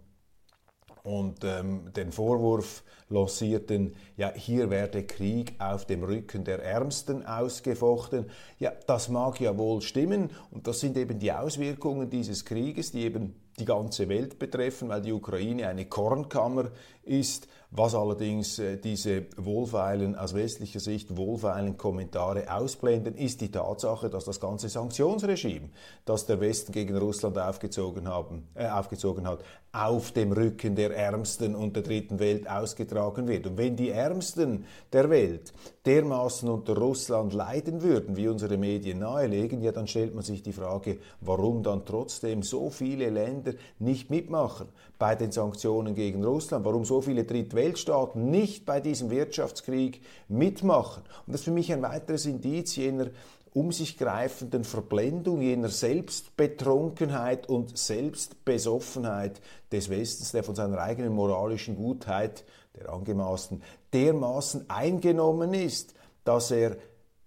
und 1.04 1.44
ähm, 1.44 1.92
den 1.96 2.12
Vorwurf 2.12 2.84
lancierten, 3.10 3.96
ja, 4.18 4.34
hier 4.34 4.70
werde 4.70 5.04
Krieg 5.04 5.54
auf 5.60 5.86
dem 5.86 6.04
Rücken 6.04 6.46
der 6.46 6.64
Ärmsten 6.64 7.26
ausgefochten. 7.26 8.30
Ja, 8.60 8.72
das 8.88 9.10
mag 9.10 9.40
ja 9.40 9.58
wohl 9.58 9.82
stimmen 9.82 10.32
und 10.52 10.66
das 10.68 10.80
sind 10.80 10.98
eben 10.98 11.20
die 11.20 11.32
Auswirkungen 11.32 12.10
dieses 12.10 12.46
Krieges, 12.46 12.92
die 12.92 13.02
eben 13.02 13.36
die 13.60 13.66
ganze 13.66 14.10
Welt 14.10 14.40
betreffen, 14.40 14.90
weil 14.90 15.02
die 15.02 15.12
Ukraine 15.12 15.68
eine 15.68 15.86
Kornkammer 15.86 16.72
ist, 17.04 17.48
was 17.75 17.96
allerdings 17.96 18.60
äh, 18.60 18.77
diese 18.77 19.25
wohlfeilen, 19.36 20.15
aus 20.15 20.36
westlicher 20.36 20.80
Sicht 20.80 21.18
wohlfeilen 21.18 21.75
Kommentare 21.75 22.53
ausblenden, 22.53 23.15
ist 23.15 23.42
die 23.42 23.51
Tatsache, 23.51 24.12
dass 24.12 24.25
das 24.25 24.39
ganze 24.39 24.70
Sanktionsregime, 24.70 25.70
das 26.06 26.27
der 26.27 26.39
Westen 26.39 26.72
gegen 26.72 26.96
Russland 26.96 27.38
aufgezogen, 27.39 28.08
haben, 28.08 28.48
äh, 28.53 28.68
aufgezogen 28.68 29.27
hat, 29.27 29.39
auf 29.72 30.12
dem 30.12 30.32
Rücken 30.32 30.75
der 30.75 30.96
Ärmsten 30.96 31.56
und 31.56 31.75
der 31.75 31.82
dritten 31.82 32.20
Welt 32.20 32.48
ausgetragen 32.48 33.27
wird. 33.27 33.48
Und 33.48 33.58
wenn 33.58 33.75
die 33.75 33.89
Ärmsten 33.89 34.65
der 34.92 35.10
Welt 35.10 35.51
dermaßen 35.88 36.48
unter 36.48 36.77
Russland 36.77 37.34
leiden 37.34 37.82
würden, 37.82 38.15
wie 38.15 38.27
unsere 38.27 38.58
Medien 38.58 39.00
nahelegen, 39.00 39.63
ja, 39.63 39.72
dann 39.72 39.88
stellt 39.88 40.13
man 40.13 40.24
sich 40.24 40.44
die 40.44 40.53
Frage, 40.53 41.00
warum 41.22 41.63
dann 41.63 41.86
trotzdem 41.86 42.44
so 42.44 42.70
viele 42.70 43.10
Länder 43.10 43.53
nicht 43.80 44.12
mitmachen 44.12 44.68
bei 45.00 45.15
den 45.15 45.32
Sanktionen 45.32 45.96
gegen 45.96 46.24
Russland, 46.24 46.65
warum 46.65 46.86
so 46.86 47.01
viele 47.01 47.25
Drittweltstaaten 47.63 48.29
nicht 48.29 48.65
bei 48.65 48.82
diesem 48.82 49.10
Wirtschaftskrieg 49.10 50.01
mitmachen. 50.27 51.03
Und 51.25 51.34
das 51.34 51.41
ist 51.41 51.46
für 51.46 51.51
mich 51.51 51.72
ein 51.72 51.82
weiteres 51.82 52.25
Indiz 52.25 52.75
jener 52.75 53.08
um 53.53 53.72
sich 53.72 54.00
greifenden 54.00 54.63
Verblendung, 54.63 55.39
jener 55.39 55.70
Selbstbetrunkenheit 55.70 57.48
und 57.48 57.77
Selbstbesoffenheit 57.77 59.41
des 59.72 59.91
Westens, 59.91 60.32
der 60.32 60.43
von 60.43 60.55
seiner 60.55 60.79
eigenen 60.79 61.13
moralischen 61.13 61.75
Gutheit, 61.75 62.46
der 62.75 62.91
angemaßen, 62.91 63.62
dermaßen 63.93 64.72
eingenommen 64.72 65.53
ist, 65.53 65.93
dass 66.24 66.50
er 66.50 66.77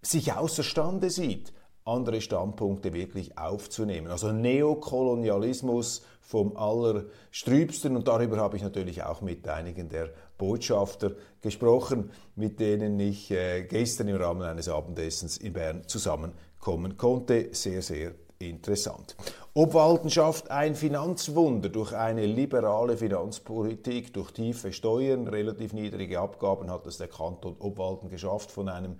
sich 0.02 0.32
außerstande 0.32 1.10
sieht, 1.10 1.52
andere 1.84 2.20
Standpunkte 2.20 2.92
wirklich 2.92 3.38
aufzunehmen. 3.38 4.08
Also 4.08 4.32
Neokolonialismus 4.32 6.02
vom 6.20 6.56
Allerstrübsten 6.56 7.94
und 7.94 8.08
darüber 8.08 8.38
habe 8.38 8.56
ich 8.56 8.64
natürlich 8.64 9.04
auch 9.04 9.20
mit 9.20 9.46
einigen 9.46 9.88
der 9.88 10.10
Botschafter 10.38 11.12
gesprochen, 11.40 12.10
mit 12.34 12.60
denen 12.60 12.98
ich 13.00 13.30
äh, 13.30 13.64
gestern 13.64 14.08
im 14.08 14.16
Rahmen 14.16 14.42
eines 14.42 14.68
Abendessens 14.68 15.36
in 15.38 15.52
Bern 15.52 15.86
zusammenkommen 15.86 16.96
konnte. 16.96 17.48
Sehr, 17.52 17.82
sehr 17.82 18.12
interessant. 18.38 19.16
Obwalden 19.56 20.10
schafft 20.10 20.50
ein 20.50 20.74
Finanzwunder 20.74 21.70
durch 21.70 21.94
eine 21.94 22.26
liberale 22.26 22.98
Finanzpolitik, 22.98 24.12
durch 24.12 24.32
tiefe 24.32 24.70
Steuern, 24.70 25.28
relativ 25.28 25.72
niedrige 25.72 26.20
Abgaben 26.20 26.70
hat 26.70 26.86
es 26.86 26.98
der 26.98 27.08
Kanton 27.08 27.56
Obwalden 27.58 28.10
geschafft, 28.10 28.50
von 28.50 28.68
einem 28.68 28.98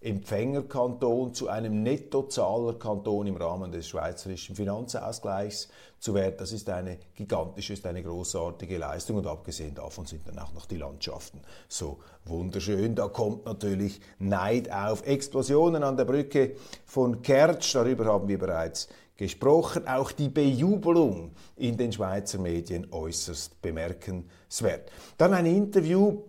Empfängerkanton 0.00 1.34
zu 1.34 1.48
einem 1.48 1.82
Nettozahlerkanton 1.82 3.26
im 3.26 3.36
Rahmen 3.36 3.70
des 3.70 3.86
schweizerischen 3.86 4.56
Finanzausgleichs 4.56 5.68
zu 5.98 6.14
werden. 6.14 6.36
Das 6.38 6.52
ist 6.52 6.70
eine 6.70 6.96
gigantische, 7.14 7.74
ist 7.74 7.84
eine 7.84 8.02
großartige 8.02 8.78
Leistung 8.78 9.18
und 9.18 9.26
abgesehen 9.26 9.74
davon 9.74 10.06
sind 10.06 10.26
dann 10.26 10.38
auch 10.38 10.54
noch 10.54 10.64
die 10.64 10.78
Landschaften 10.78 11.42
so 11.68 11.98
wunderschön. 12.24 12.94
Da 12.94 13.08
kommt 13.08 13.44
natürlich 13.44 14.00
Neid 14.18 14.72
auf. 14.72 15.06
Explosionen 15.06 15.82
an 15.82 15.98
der 15.98 16.06
Brücke 16.06 16.54
von 16.86 17.20
Kertsch, 17.20 17.74
darüber 17.74 18.06
haben 18.06 18.26
wir 18.26 18.38
bereits 18.38 18.88
gesprochen. 19.18 19.86
Auch 19.86 20.12
die 20.12 20.30
Bejubelung 20.30 21.32
in 21.56 21.76
den 21.76 21.92
Schweizer 21.92 22.38
Medien 22.38 22.90
äußerst 22.90 23.60
bemerkenswert. 23.60 24.90
Dann 25.18 25.34
ein 25.34 25.44
Interview 25.44 26.22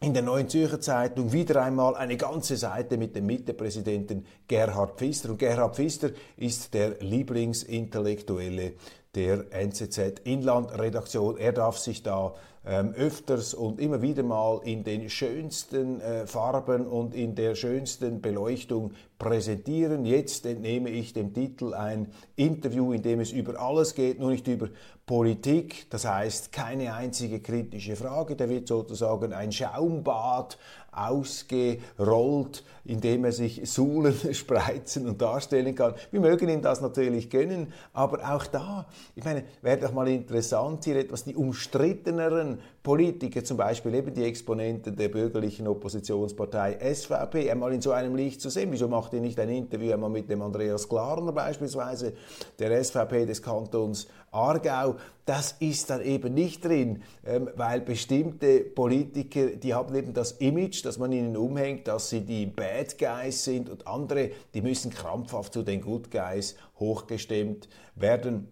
in 0.00 0.12
der 0.12 0.22
Neuen 0.22 0.48
Zürcher 0.48 0.80
Zeitung 0.80 1.32
wieder 1.32 1.62
einmal 1.62 1.94
eine 1.94 2.16
ganze 2.16 2.56
Seite 2.56 2.98
mit 2.98 3.14
dem 3.14 3.26
Mittepräsidenten 3.26 4.26
Gerhard 4.48 4.98
Pfister. 4.98 5.30
Und 5.30 5.38
Gerhard 5.38 5.76
Pfister 5.76 6.10
ist 6.36 6.74
der 6.74 6.98
Lieblingsintellektuelle 7.00 8.74
der 9.14 9.46
NZZ 9.50 10.20
Inlandredaktion. 10.24 11.38
Er 11.38 11.52
darf 11.52 11.78
sich 11.78 12.02
da 12.02 12.34
ähm, 12.66 12.92
öfters 12.94 13.54
und 13.54 13.80
immer 13.80 14.02
wieder 14.02 14.24
mal 14.24 14.60
in 14.64 14.82
den 14.82 15.08
schönsten 15.08 16.00
äh, 16.00 16.26
Farben 16.26 16.86
und 16.86 17.14
in 17.14 17.34
der 17.36 17.54
schönsten 17.54 18.20
Beleuchtung 18.20 18.92
präsentieren. 19.18 20.04
Jetzt 20.04 20.44
entnehme 20.44 20.90
ich 20.90 21.12
dem 21.12 21.32
Titel 21.32 21.74
ein 21.74 22.08
Interview, 22.34 22.92
in 22.92 23.02
dem 23.02 23.20
es 23.20 23.30
über 23.30 23.60
alles 23.60 23.94
geht, 23.94 24.18
nur 24.18 24.30
nicht 24.30 24.48
über 24.48 24.68
Politik. 25.06 25.86
Das 25.90 26.04
heißt, 26.04 26.50
keine 26.50 26.92
einzige 26.94 27.40
kritische 27.40 27.94
Frage. 27.94 28.34
Da 28.34 28.48
wird 28.48 28.66
sozusagen 28.66 29.32
ein 29.32 29.52
Schaumbad 29.52 30.58
ausgerollt, 30.96 32.64
indem 32.84 33.24
er 33.24 33.32
sich 33.32 33.60
Suhlen 33.70 34.14
spreizen 34.32 35.06
und 35.06 35.20
darstellen 35.20 35.74
kann. 35.74 35.94
Wir 36.10 36.20
mögen 36.20 36.48
ihm 36.48 36.62
das 36.62 36.80
natürlich 36.80 37.30
gönnen, 37.30 37.72
aber 37.92 38.34
auch 38.34 38.46
da, 38.46 38.86
ich 39.14 39.24
meine, 39.24 39.44
wäre 39.62 39.78
doch 39.78 39.92
mal 39.92 40.08
interessant, 40.08 40.84
hier 40.84 40.96
etwas 40.96 41.24
die 41.24 41.34
umstritteneren 41.34 42.58
Politiker, 42.82 43.42
zum 43.42 43.56
Beispiel 43.56 43.94
eben 43.94 44.14
die 44.14 44.24
Exponenten 44.24 44.94
der 44.94 45.08
bürgerlichen 45.08 45.66
Oppositionspartei 45.66 46.78
SVP, 46.94 47.50
einmal 47.50 47.72
in 47.72 47.82
so 47.82 47.90
einem 47.92 48.14
Licht 48.14 48.40
zu 48.40 48.48
sehen. 48.48 48.70
Wieso 48.70 48.88
macht 48.88 49.12
ihr 49.12 49.20
nicht 49.20 49.38
ein 49.40 49.48
Interview 49.48 49.92
einmal 49.92 50.10
mit 50.10 50.30
dem 50.30 50.40
Andreas 50.42 50.88
Klarner 50.88 51.32
beispielsweise, 51.32 52.12
der 52.58 52.82
SVP 52.82 53.26
des 53.26 53.42
Kantons 53.42 54.06
Aargau? 54.36 54.96
Das 55.24 55.56
ist 55.58 55.90
dann 55.90 56.02
eben 56.02 56.34
nicht 56.34 56.64
drin, 56.64 57.02
ähm, 57.24 57.50
weil 57.56 57.80
bestimmte 57.80 58.60
Politiker, 58.60 59.48
die 59.48 59.74
haben 59.74 59.94
eben 59.94 60.14
das 60.14 60.32
Image, 60.32 60.84
dass 60.84 60.98
man 60.98 61.10
ihnen 61.10 61.36
umhängt, 61.36 61.88
dass 61.88 62.10
sie 62.10 62.20
die 62.20 62.46
Bad 62.46 62.96
Guys 62.98 63.42
sind 63.42 63.68
und 63.68 63.88
andere, 63.88 64.30
die 64.54 64.62
müssen 64.62 64.92
krampfhaft 64.92 65.52
zu 65.52 65.62
den 65.62 65.80
Good 65.80 66.10
Guys 66.10 66.54
hochgestemmt 66.78 67.68
werden. 67.96 68.48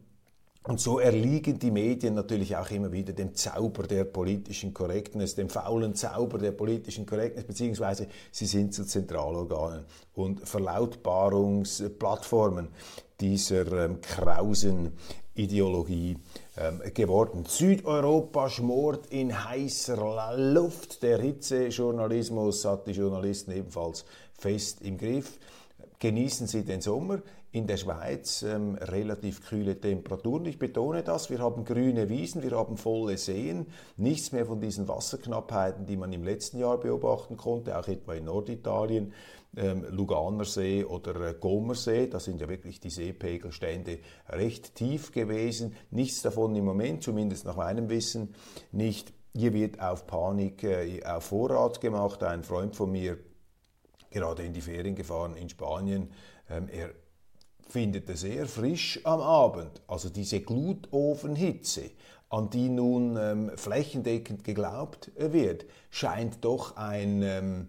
Und 0.66 0.80
so 0.80 0.98
erliegen 0.98 1.58
die 1.58 1.70
Medien 1.70 2.14
natürlich 2.14 2.56
auch 2.56 2.70
immer 2.70 2.90
wieder 2.90 3.12
dem 3.12 3.34
Zauber 3.34 3.82
der 3.82 4.04
politischen 4.04 4.72
Korrektness, 4.72 5.34
dem 5.34 5.50
faulen 5.50 5.94
Zauber 5.94 6.38
der 6.38 6.52
politischen 6.52 7.04
Korrektness, 7.04 7.44
beziehungsweise 7.44 8.08
sie 8.32 8.46
sind 8.46 8.72
zu 8.72 8.86
Zentralorganen 8.86 9.84
und 10.14 10.48
Verlautbarungsplattformen 10.48 12.68
dieser 13.20 13.84
ähm, 13.84 14.00
krausen 14.00 14.92
Ideologie 15.34 16.16
ähm, 16.56 16.80
geworden. 16.94 17.44
Südeuropa 17.46 18.48
schmort 18.48 19.06
in 19.06 19.44
heißer 19.48 20.36
Luft. 20.36 21.02
Der 21.02 21.18
Hitzejournalismus 21.20 22.64
hat 22.64 22.86
die 22.86 22.92
Journalisten 22.92 23.52
ebenfalls 23.52 24.04
fest 24.32 24.82
im 24.82 24.98
Griff. 24.98 25.38
Genießen 25.98 26.46
Sie 26.46 26.64
den 26.64 26.80
Sommer 26.80 27.22
in 27.54 27.68
der 27.68 27.76
Schweiz 27.76 28.42
ähm, 28.42 28.74
relativ 28.74 29.46
kühle 29.46 29.80
Temperaturen. 29.80 30.44
Ich 30.46 30.58
betone 30.58 31.04
das, 31.04 31.30
wir 31.30 31.38
haben 31.38 31.64
grüne 31.64 32.08
Wiesen, 32.08 32.42
wir 32.42 32.50
haben 32.50 32.76
volle 32.76 33.16
Seen, 33.16 33.66
nichts 33.96 34.32
mehr 34.32 34.44
von 34.44 34.60
diesen 34.60 34.88
Wasserknappheiten, 34.88 35.86
die 35.86 35.96
man 35.96 36.12
im 36.12 36.24
letzten 36.24 36.58
Jahr 36.58 36.78
beobachten 36.78 37.36
konnte, 37.36 37.78
auch 37.78 37.86
etwa 37.86 38.14
in 38.14 38.24
Norditalien, 38.24 39.12
ähm, 39.56 39.87
Luganer 39.90 40.44
See 40.44 40.84
oder 40.84 41.20
äh, 41.20 41.34
Gomer 41.38 41.75
See, 41.75 42.06
da 42.06 42.20
sind 42.20 42.40
ja 42.40 42.49
wirklich 42.49 42.80
die 42.80 42.90
Seepegelstände 42.90 43.99
recht 44.28 44.75
tief 44.75 45.12
gewesen. 45.12 45.75
Nichts 45.90 46.23
davon 46.23 46.54
im 46.56 46.64
Moment, 46.64 47.02
zumindest 47.02 47.44
nach 47.44 47.56
meinem 47.56 47.88
Wissen, 47.88 48.34
nicht. 48.73 49.12
Hier 49.37 49.52
wird 49.52 49.80
auf 49.80 50.06
Panik, 50.06 50.62
äh, 50.62 51.02
auf 51.04 51.25
Vorrat 51.25 51.80
gemacht. 51.80 52.23
Ein 52.23 52.44
Freund 52.44 52.76
von 52.76 52.92
mir, 52.92 53.18
gerade 54.11 54.44
in 54.44 54.52
die 54.52 54.61
Ferien 54.61 54.94
gefahren 54.94 55.37
in 55.37 55.49
Spanien, 55.49 56.11
ähm, 56.49 56.68
er 56.68 56.90
findet 57.68 58.08
es 58.11 58.20
sehr 58.20 58.46
frisch 58.46 59.00
am 59.04 59.20
Abend. 59.20 59.82
Also 59.88 60.08
diese 60.08 60.40
Glutofenhitze, 60.40 61.90
an 62.30 62.50
die 62.50 62.68
nun 62.68 63.16
ähm, 63.16 63.50
flächendeckend 63.56 64.44
geglaubt 64.44 65.11
wird, 65.16 65.66
scheint 65.90 66.44
doch 66.44 66.76
ein... 66.76 67.23
Ähm 67.23 67.68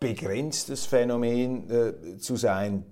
Begrenztes 0.00 0.86
Phänomen 0.86 1.70
äh, 1.70 2.18
zu 2.18 2.36
sein. 2.36 2.84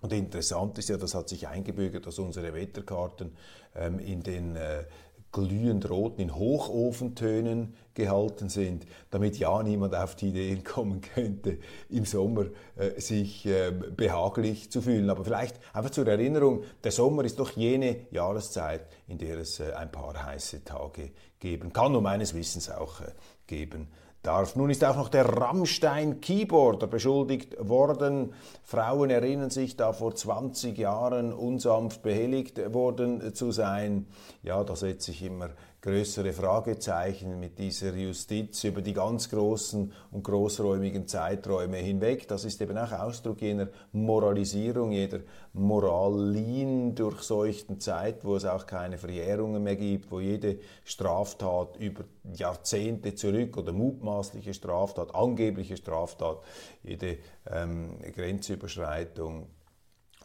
Und 0.00 0.12
interessant 0.12 0.78
ist 0.78 0.88
ja, 0.88 0.96
das 0.96 1.14
hat 1.14 1.28
sich 1.28 1.46
eingebürgert, 1.46 2.06
dass 2.06 2.18
unsere 2.18 2.52
Wetterkarten 2.54 3.36
ähm, 3.76 4.00
in 4.00 4.22
den 4.24 4.56
äh, 4.56 4.84
glühend 5.32 5.88
roten, 5.88 6.20
in 6.20 6.34
Hochofentönen 6.34 7.74
gehalten 7.94 8.48
sind, 8.48 8.86
damit 9.10 9.38
ja 9.38 9.62
niemand 9.62 9.94
auf 9.94 10.14
die 10.14 10.28
Ideen 10.28 10.62
kommen 10.62 11.00
könnte, 11.00 11.58
im 11.88 12.04
Sommer 12.04 12.46
äh, 12.76 13.00
sich 13.00 13.46
äh, 13.46 13.70
behaglich 13.70 14.70
zu 14.70 14.82
fühlen. 14.82 15.08
Aber 15.10 15.24
vielleicht 15.24 15.58
einfach 15.72 15.90
zur 15.90 16.06
Erinnerung, 16.06 16.64
der 16.84 16.92
Sommer 16.92 17.24
ist 17.24 17.38
doch 17.38 17.50
jene 17.52 18.06
Jahreszeit, 18.10 18.86
in 19.08 19.18
der 19.18 19.38
es 19.38 19.58
äh, 19.58 19.72
ein 19.72 19.90
paar 19.90 20.22
heiße 20.22 20.64
Tage 20.64 21.10
geben 21.40 21.72
kann 21.72 21.96
und 21.96 22.02
meines 22.02 22.34
Wissens 22.34 22.70
auch 22.70 23.00
äh, 23.00 23.12
geben 23.46 23.88
darf. 24.22 24.56
Nun 24.56 24.70
ist 24.70 24.84
auch 24.84 24.96
noch 24.96 25.08
der 25.08 25.26
Rammstein 25.26 26.20
Keyboarder 26.20 26.86
beschuldigt 26.86 27.56
worden. 27.58 28.34
Frauen 28.62 29.10
erinnern 29.10 29.50
sich 29.50 29.76
da 29.76 29.92
vor 29.92 30.14
20 30.14 30.78
Jahren 30.78 31.32
unsanft 31.32 32.02
behelligt 32.02 32.72
worden 32.72 33.34
zu 33.34 33.50
sein. 33.50 34.06
Ja, 34.42 34.62
da 34.64 34.76
setze 34.76 35.10
ich 35.10 35.22
immer 35.22 35.50
größere 35.82 36.32
Fragezeichen 36.32 37.40
mit 37.40 37.58
dieser 37.58 37.92
Justiz 37.92 38.62
über 38.62 38.82
die 38.82 38.92
ganz 38.92 39.28
großen 39.28 39.92
und 40.12 40.22
großräumigen 40.22 41.08
Zeiträume 41.08 41.78
hinweg. 41.78 42.28
Das 42.28 42.44
ist 42.44 42.62
eben 42.62 42.78
auch 42.78 42.92
Ausdruck 42.92 43.42
jener 43.42 43.66
Moralisierung, 43.90 44.92
jeder 44.92 45.18
Moralin 45.54 46.94
durchseuchten 46.94 47.80
Zeit, 47.80 48.24
wo 48.24 48.36
es 48.36 48.44
auch 48.44 48.64
keine 48.64 48.96
Verjährungen 48.96 49.60
mehr 49.60 49.74
gibt, 49.74 50.12
wo 50.12 50.20
jede 50.20 50.60
Straftat 50.84 51.76
über 51.78 52.04
Jahrzehnte 52.32 53.16
zurück 53.16 53.56
oder 53.56 53.72
mutmaßliche 53.72 54.54
Straftat, 54.54 55.12
angebliche 55.16 55.76
Straftat, 55.76 56.38
jede 56.84 57.18
ähm, 57.50 57.98
Grenzüberschreitung 58.14 59.48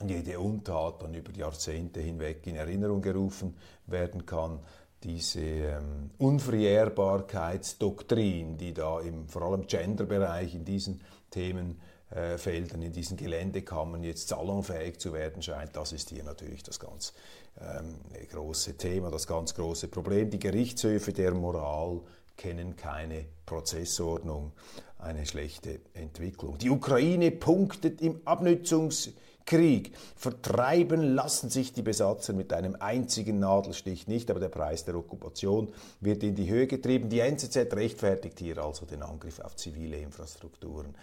jede 0.06 0.40
Untat 0.40 1.02
dann 1.02 1.16
über 1.16 1.32
Jahrzehnte 1.32 2.00
hinweg 2.00 2.46
in 2.46 2.56
Erinnerung 2.56 3.02
gerufen 3.02 3.58
werden 3.88 4.28
kann 4.28 4.60
diese 5.04 5.40
ähm, 5.40 6.10
Unverjährbarkeitsdoktrin, 6.18 8.58
die 8.58 8.74
da 8.74 9.00
im 9.00 9.30
vor 9.30 9.44
allem 9.44 9.68
Genderbereich 9.68 10.56
in 10.56 10.66
diesen 10.66 11.02
Themenfeldern, 11.30 12.82
äh, 12.82 12.86
in 12.86 12.94
diesen 12.94 13.18
Geländekammern 13.18 14.02
jetzt 14.04 14.30
salonfähig 14.30 15.00
zu 15.00 15.14
werden 15.14 15.44
scheint, 15.44 15.76
das 15.76 15.92
ist 15.92 16.10
hier 16.10 16.24
natürlich 16.24 16.64
das 16.64 16.80
ganz 16.80 17.14
ähm, 17.60 17.96
große 18.32 18.78
Thema, 18.78 19.12
das 19.12 19.28
ganz 19.28 19.54
große 19.54 19.88
Problem. 19.88 20.30
Die 20.30 20.40
Gerichtshöfe 20.40 21.14
der 21.14 21.34
Moral 21.34 22.02
kennen 22.36 22.76
keine 22.76 23.26
Prozessordnung, 23.46 24.52
eine 25.00 25.26
schlechte 25.26 25.80
Entwicklung. 25.94 26.58
Die 26.58 26.70
Ukraine 26.70 27.32
punktet 27.32 28.02
im 28.02 28.22
Abnützungs 28.26 29.12
Krieg. 29.48 29.94
Vertreiben 30.16 31.02
lassen 31.02 31.50
sich 31.50 31.74
die 31.74 31.82
Besatzer 31.82 32.34
mit 32.34 32.54
einem 32.54 32.76
einzigen 32.76 33.40
Nadelstich 33.40 34.06
nicht, 34.08 34.30
aber 34.30 34.42
der 34.42 34.50
Preis 34.50 34.86
der 34.86 34.96
Okkupation 34.96 35.74
wird 36.02 36.22
in 36.22 36.36
die 36.36 36.50
Höhe 36.50 36.68
getrieben. 36.68 37.10
Die 37.10 37.22
NZZ 37.22 37.74
rechtfertigt 37.74 38.40
hier 38.40 38.60
also 38.60 38.86
den 38.86 39.02
Angriff 39.02 39.40
auf 39.40 39.56
zivile 39.56 39.98
Infrastrukturen 39.98 40.94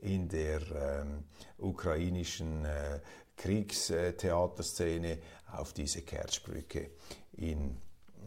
in 0.00 0.28
der 0.28 0.60
ähm, 0.60 1.24
ukrainischen 1.58 2.64
äh, 2.64 3.00
Kriegstheaterszene 3.36 5.18
auf 5.52 5.72
diese 5.72 6.02
Kerzbrücke 6.02 6.90
in, 7.34 7.76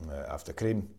äh, 0.10 0.32
auf 0.32 0.46
der 0.46 0.54
Krim 0.54 0.90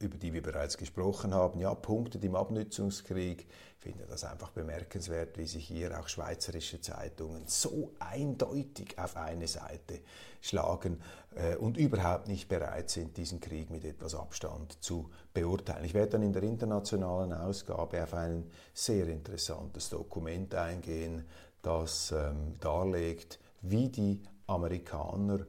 über 0.00 0.16
die 0.16 0.32
wir 0.32 0.42
bereits 0.42 0.78
gesprochen 0.78 1.34
haben, 1.34 1.60
ja, 1.60 1.74
punktet 1.74 2.24
im 2.24 2.34
Abnützungskrieg. 2.34 3.46
Ich 3.76 3.82
finde 3.82 4.06
das 4.06 4.24
einfach 4.24 4.50
bemerkenswert, 4.50 5.36
wie 5.38 5.46
sich 5.46 5.66
hier 5.66 5.98
auch 5.98 6.08
schweizerische 6.08 6.80
Zeitungen 6.80 7.42
so 7.46 7.92
eindeutig 7.98 8.98
auf 8.98 9.16
eine 9.16 9.46
Seite 9.46 10.00
schlagen 10.40 11.00
äh, 11.34 11.56
und 11.56 11.76
überhaupt 11.76 12.28
nicht 12.28 12.48
bereit 12.48 12.88
sind, 12.88 13.16
diesen 13.18 13.40
Krieg 13.40 13.70
mit 13.70 13.84
etwas 13.84 14.14
Abstand 14.14 14.82
zu 14.82 15.10
beurteilen. 15.34 15.84
Ich 15.84 15.94
werde 15.94 16.12
dann 16.12 16.22
in 16.22 16.32
der 16.32 16.42
internationalen 16.42 17.34
Ausgabe 17.34 18.02
auf 18.02 18.14
ein 18.14 18.50
sehr 18.72 19.06
interessantes 19.06 19.90
Dokument 19.90 20.54
eingehen, 20.54 21.26
das 21.60 22.12
ähm, 22.12 22.58
darlegt, 22.58 23.38
wie 23.60 23.90
die 23.90 24.22
Amerikaner 24.46 25.40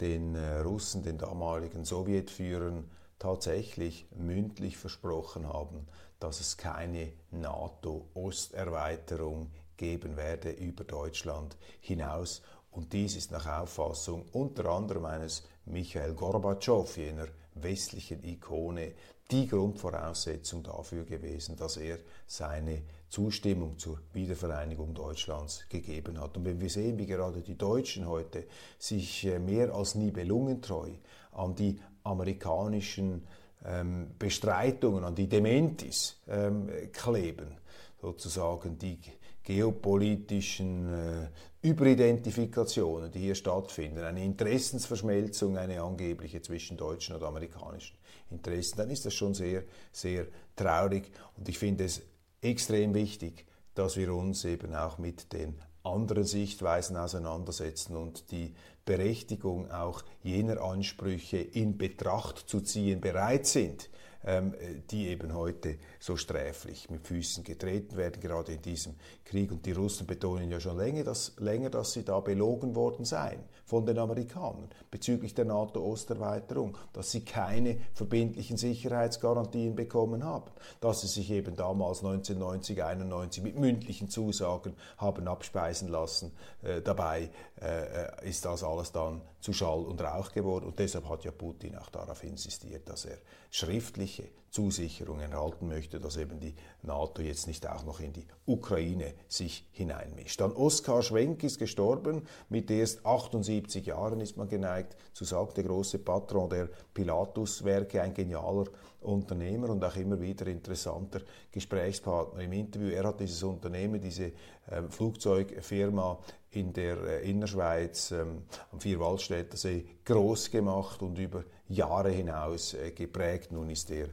den 0.00 0.34
äh, 0.34 0.58
Russen, 0.58 1.04
den 1.04 1.18
damaligen 1.18 1.84
Sowjetführern, 1.84 2.90
tatsächlich 3.22 4.06
mündlich 4.16 4.76
versprochen 4.76 5.46
haben, 5.46 5.86
dass 6.18 6.40
es 6.40 6.56
keine 6.56 7.12
NATO-Osterweiterung 7.30 9.52
geben 9.76 10.16
werde 10.16 10.50
über 10.50 10.82
Deutschland 10.82 11.56
hinaus. 11.80 12.42
Und 12.72 12.92
dies 12.92 13.14
ist 13.14 13.30
nach 13.30 13.46
Auffassung 13.46 14.24
unter 14.32 14.66
anderem 14.66 15.04
eines 15.04 15.44
Michael 15.66 16.14
Gorbatschow, 16.14 16.96
jener 16.96 17.28
westlichen 17.54 18.24
Ikone, 18.24 18.94
die 19.30 19.46
Grundvoraussetzung 19.46 20.64
dafür 20.64 21.04
gewesen, 21.04 21.54
dass 21.56 21.76
er 21.76 22.00
seine 22.26 22.82
Zustimmung 23.08 23.78
zur 23.78 24.00
Wiedervereinigung 24.12 24.94
Deutschlands 24.94 25.68
gegeben 25.68 26.20
hat. 26.20 26.36
Und 26.36 26.44
wenn 26.44 26.60
wir 26.60 26.70
sehen, 26.70 26.98
wie 26.98 27.06
gerade 27.06 27.40
die 27.40 27.56
Deutschen 27.56 28.08
heute 28.08 28.48
sich 28.80 29.24
äh, 29.26 29.38
mehr 29.38 29.72
als 29.72 29.94
nie 29.94 30.10
belungentreu 30.10 30.90
an 31.30 31.54
die 31.54 31.78
amerikanischen 32.04 33.26
ähm, 33.64 34.10
Bestreitungen, 34.18 35.04
an 35.04 35.14
die 35.14 35.28
Dementis 35.28 36.20
ähm, 36.28 36.68
kleben, 36.92 37.56
sozusagen 38.00 38.78
die 38.78 38.98
geopolitischen 39.42 40.92
äh, 40.92 41.28
Überidentifikationen, 41.68 43.10
die 43.10 43.20
hier 43.20 43.34
stattfinden, 43.34 44.00
eine 44.00 44.24
Interessensverschmelzung, 44.24 45.56
eine 45.56 45.82
angebliche 45.82 46.42
zwischen 46.42 46.76
deutschen 46.76 47.16
und 47.16 47.22
amerikanischen 47.22 47.96
Interessen, 48.30 48.78
dann 48.78 48.90
ist 48.90 49.04
das 49.04 49.14
schon 49.14 49.34
sehr, 49.34 49.64
sehr 49.92 50.26
traurig. 50.56 51.10
Und 51.36 51.48
ich 51.48 51.58
finde 51.58 51.84
es 51.84 52.02
extrem 52.40 52.94
wichtig, 52.94 53.46
dass 53.74 53.96
wir 53.96 54.12
uns 54.14 54.44
eben 54.44 54.74
auch 54.74 54.98
mit 54.98 55.32
den 55.32 55.60
anderen 55.84 56.24
Sichtweisen 56.24 56.96
auseinandersetzen 56.96 57.96
und 57.96 58.30
die 58.30 58.54
Berechtigung 58.84 59.70
auch 59.70 60.02
jener 60.22 60.60
Ansprüche 60.60 61.38
in 61.38 61.78
Betracht 61.78 62.38
zu 62.48 62.60
ziehen 62.60 63.00
bereit 63.00 63.46
sind, 63.46 63.90
ähm, 64.24 64.54
die 64.90 65.08
eben 65.08 65.34
heute 65.34 65.76
so 66.02 66.16
sträflich 66.16 66.90
mit 66.90 67.06
Füßen 67.06 67.44
getreten 67.44 67.96
werden, 67.96 68.20
gerade 68.20 68.54
in 68.54 68.60
diesem 68.60 68.96
Krieg. 69.24 69.52
Und 69.52 69.64
die 69.64 69.70
Russen 69.70 70.04
betonen 70.04 70.50
ja 70.50 70.58
schon 70.58 70.76
länger, 70.76 71.04
dass, 71.04 71.34
länger, 71.38 71.70
dass 71.70 71.92
sie 71.92 72.04
da 72.04 72.18
belogen 72.18 72.74
worden 72.74 73.04
seien 73.04 73.44
von 73.64 73.86
den 73.86 74.00
Amerikanern 74.00 74.68
bezüglich 74.90 75.32
der 75.34 75.44
NATO-Osterweiterung, 75.44 76.76
dass 76.92 77.12
sie 77.12 77.24
keine 77.24 77.78
verbindlichen 77.94 78.56
Sicherheitsgarantien 78.56 79.76
bekommen 79.76 80.24
haben, 80.24 80.50
dass 80.80 81.02
sie 81.02 81.06
sich 81.06 81.30
eben 81.30 81.54
damals 81.54 81.98
1990, 81.98 82.82
91 82.82 83.44
mit 83.44 83.56
mündlichen 83.56 84.08
Zusagen 84.08 84.74
haben 84.96 85.28
abspeisen 85.28 85.86
lassen. 85.86 86.32
Äh, 86.62 86.82
dabei 86.82 87.30
äh, 87.60 88.28
ist 88.28 88.44
das 88.44 88.64
alles 88.64 88.90
dann 88.90 89.22
zu 89.38 89.52
Schall 89.52 89.84
und 89.84 90.00
Rauch 90.02 90.32
geworden 90.32 90.64
und 90.64 90.80
deshalb 90.80 91.08
hat 91.08 91.22
ja 91.22 91.30
Putin 91.30 91.76
auch 91.76 91.90
darauf 91.90 92.24
insistiert, 92.24 92.88
dass 92.88 93.04
er 93.04 93.18
schriftliche 93.52 94.24
Zusicherungen 94.52 95.32
erhalten 95.32 95.66
möchte, 95.66 95.98
dass 95.98 96.18
eben 96.18 96.38
die 96.38 96.54
NATO 96.82 97.22
jetzt 97.22 97.46
nicht 97.46 97.66
auch 97.66 97.84
noch 97.84 98.00
in 98.00 98.12
die 98.12 98.26
Ukraine 98.44 99.14
sich 99.26 99.66
hineinmischt. 99.72 100.40
Dann 100.42 100.52
Oskar 100.52 101.02
Schwenk 101.02 101.42
ist 101.42 101.58
gestorben, 101.58 102.26
mit 102.50 102.70
erst 102.70 103.04
78 103.06 103.86
Jahren 103.86 104.20
ist 104.20 104.36
man 104.36 104.48
geneigt 104.48 104.94
zu 105.14 105.24
sagen, 105.24 105.54
der 105.56 105.64
große 105.64 106.00
Patron 106.00 106.50
der 106.50 106.68
Pilatus-Werke, 106.92 108.02
ein 108.02 108.12
genialer 108.12 108.66
Unternehmer 109.00 109.70
und 109.70 109.82
auch 109.82 109.96
immer 109.96 110.20
wieder 110.20 110.46
interessanter 110.46 111.22
Gesprächspartner 111.50 112.42
im 112.42 112.52
Interview. 112.52 112.90
Er 112.90 113.04
hat 113.04 113.20
dieses 113.20 113.42
Unternehmen, 113.42 114.02
diese 114.02 114.32
äh, 114.66 114.82
Flugzeugfirma 114.90 116.18
in 116.50 116.74
der 116.74 116.98
äh, 116.98 117.30
Innerschweiz 117.30 118.10
ähm, 118.10 118.42
am 118.70 118.80
Vierwaldstätter 118.80 119.56
See 119.56 119.86
groß 120.04 120.50
gemacht 120.50 121.02
und 121.02 121.18
über 121.18 121.42
Jahre 121.68 122.10
hinaus 122.10 122.74
äh, 122.74 122.90
geprägt. 122.90 123.50
Nun 123.50 123.70
ist 123.70 123.90
er 123.90 124.08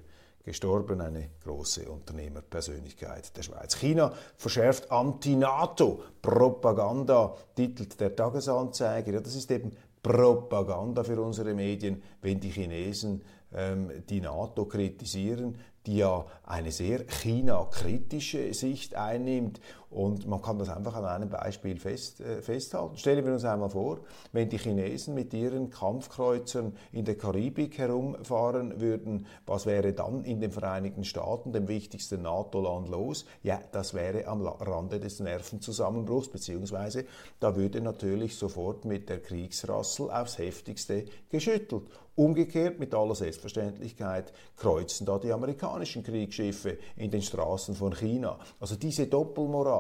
gestorben, 0.50 1.00
eine 1.00 1.30
große 1.44 1.88
Unternehmerpersönlichkeit 1.88 3.38
der 3.38 3.44
Schweiz. 3.44 3.76
China 3.76 4.12
verschärft 4.36 4.92
Anti-NATO-Propaganda, 4.92 7.36
titelt 7.56 8.00
der 8.00 8.16
Tagesanzeiger. 8.16 9.14
Ja, 9.14 9.20
das 9.20 9.36
ist 9.36 9.52
eben 9.52 9.74
Propaganda 10.02 11.04
für 11.04 11.22
unsere 11.22 11.54
Medien, 11.54 12.02
wenn 12.24 12.40
die 12.40 12.50
Chinesen 12.50 13.22
ähm, 13.54 13.92
die 14.10 14.22
NATO 14.22 14.66
kritisieren, 14.66 15.60
die 15.86 15.98
ja 15.98 16.26
eine 16.44 16.72
sehr 16.72 17.06
China-kritische 17.06 18.52
Sicht 18.56 18.96
einnimmt. 18.96 19.62
Und 19.90 20.28
man 20.28 20.42
kann 20.42 20.60
das 20.60 20.70
einfach 20.70 20.96
an 20.96 21.06
einem 21.06 21.30
Beispiel 21.30 21.80
fest, 21.80 22.22
äh, 22.22 22.42
festhalten. 22.42 22.98
Stellen 22.98 23.26
wir 23.26 23.34
uns 23.34 23.44
einmal 23.44 23.70
vor, 23.70 24.02
wenn 24.32 24.48
die 24.48 24.60
Chinesen 24.60 25.16
mit 25.16 25.34
ihren 25.34 25.72
Kampfkreuzern 25.72 26.74
in 26.92 27.06
der 27.06 27.18
Karibik 27.18 27.78
herumfahren 27.78 28.80
würden, 28.80 29.26
was 29.48 29.66
wäre 29.66 29.94
dann 29.94 30.24
in 30.24 30.40
den 30.42 30.52
Vereinigten 30.52 31.04
Staaten, 31.04 31.54
dem 31.54 31.68
wichtigsten 31.68 32.22
NATO-Land, 32.22 32.90
los? 32.90 33.26
Ja, 33.42 33.60
das 33.72 33.96
wäre 33.96 34.28
am 34.28 34.42
Rande 34.44 35.00
des 35.00 35.20
Nervenzusammenbruchs, 35.20 36.30
beziehungsweise 36.30 37.06
da 37.40 37.56
würde 37.56 37.82
natürlich 37.82 38.36
sofort 38.36 38.86
mit 38.86 39.10
der 39.10 39.22
Kriegsrassel 39.22 40.12
aufs 40.12 40.38
heftigste 40.38 41.06
geschüttelt. 41.30 41.84
Umgekehrt, 42.16 42.80
mit 42.80 42.94
aller 42.94 43.16
Selbstverständlichkeit, 43.16 44.34
kreuzen 44.58 45.06
da 45.06 45.18
die 45.18 45.32
amerikanischen 45.32 46.04
Kriegsschiffe 46.04 46.78
in 46.98 47.12
den 47.12 47.22
Straßen 47.22 47.76
von 47.76 47.96
China. 47.96 48.38
Also 48.60 48.76
diese 48.76 49.08
Doppelmoral, 49.08 49.79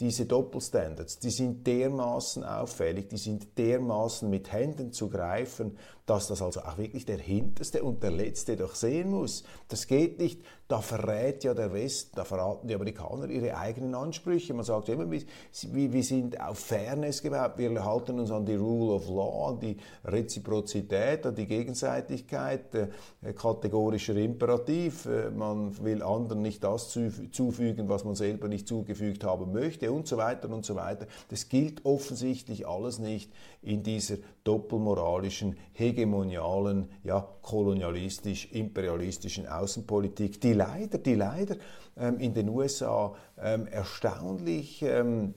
diese 0.00 0.24
Doppelstandards, 0.24 1.18
die 1.18 1.30
sind 1.30 1.66
dermaßen 1.66 2.42
auffällig, 2.42 3.08
die 3.08 3.18
sind 3.18 3.58
dermaßen 3.58 4.30
mit 4.30 4.50
Händen 4.50 4.92
zu 4.92 5.10
greifen, 5.10 5.76
dass 6.10 6.26
das 6.26 6.42
also 6.42 6.60
auch 6.62 6.76
wirklich 6.76 7.04
der 7.04 7.18
Hinterste 7.18 7.84
und 7.84 8.02
der 8.02 8.10
Letzte 8.10 8.56
doch 8.56 8.74
sehen 8.74 9.10
muss. 9.10 9.44
Das 9.68 9.86
geht 9.86 10.18
nicht. 10.18 10.40
Da 10.66 10.80
verrät 10.80 11.42
ja 11.44 11.52
der 11.52 11.72
Westen, 11.72 12.14
da 12.14 12.24
verraten 12.24 12.68
die 12.68 12.74
Amerikaner 12.74 13.28
ihre 13.28 13.56
eigenen 13.56 13.94
Ansprüche. 13.94 14.54
Man 14.54 14.64
sagt 14.64 14.88
immer, 14.88 15.08
wir, 15.10 16.02
sind 16.02 16.40
auf 16.40 16.58
Fairness 16.58 17.22
gebaut, 17.22 17.52
wir 17.56 17.84
halten 17.84 18.20
uns 18.20 18.30
an 18.30 18.46
die 18.46 18.54
Rule 18.54 18.94
of 18.94 19.08
Law, 19.08 19.50
an 19.50 19.60
die 19.60 19.76
Reziprozität, 20.04 21.26
an 21.26 21.34
die 21.34 21.46
Gegenseitigkeit, 21.46 22.72
äh, 22.74 23.32
kategorischer 23.32 24.14
Imperativ. 24.14 25.06
Äh, 25.06 25.30
man 25.30 25.76
will 25.84 26.02
anderen 26.04 26.42
nicht 26.42 26.62
das 26.62 26.96
zufügen, 27.32 27.88
was 27.88 28.04
man 28.04 28.14
selber 28.14 28.46
nicht 28.46 28.68
zugefügt 28.68 29.24
haben 29.24 29.52
möchte 29.52 29.90
und 29.90 30.06
so 30.06 30.16
weiter 30.16 30.50
und 30.50 30.64
so 30.64 30.76
weiter. 30.76 31.06
Das 31.28 31.48
gilt 31.48 31.84
offensichtlich 31.84 32.66
alles 32.66 33.00
nicht 33.00 33.32
in 33.62 33.82
dieser 33.82 34.16
doppelmoralischen 34.44 35.56
Hege 35.72 35.99
hegemonialen, 36.00 36.88
ja, 37.04 37.20
kolonialistisch-imperialistischen 37.42 39.46
Außenpolitik, 39.46 40.40
die 40.40 40.54
leider, 40.54 40.98
die 40.98 41.14
leider 41.14 41.56
ähm, 41.96 42.18
in 42.18 42.34
den 42.34 42.48
USA 42.48 43.14
ähm, 43.38 43.66
erstaunlich 43.66 44.82
ähm, 44.82 45.34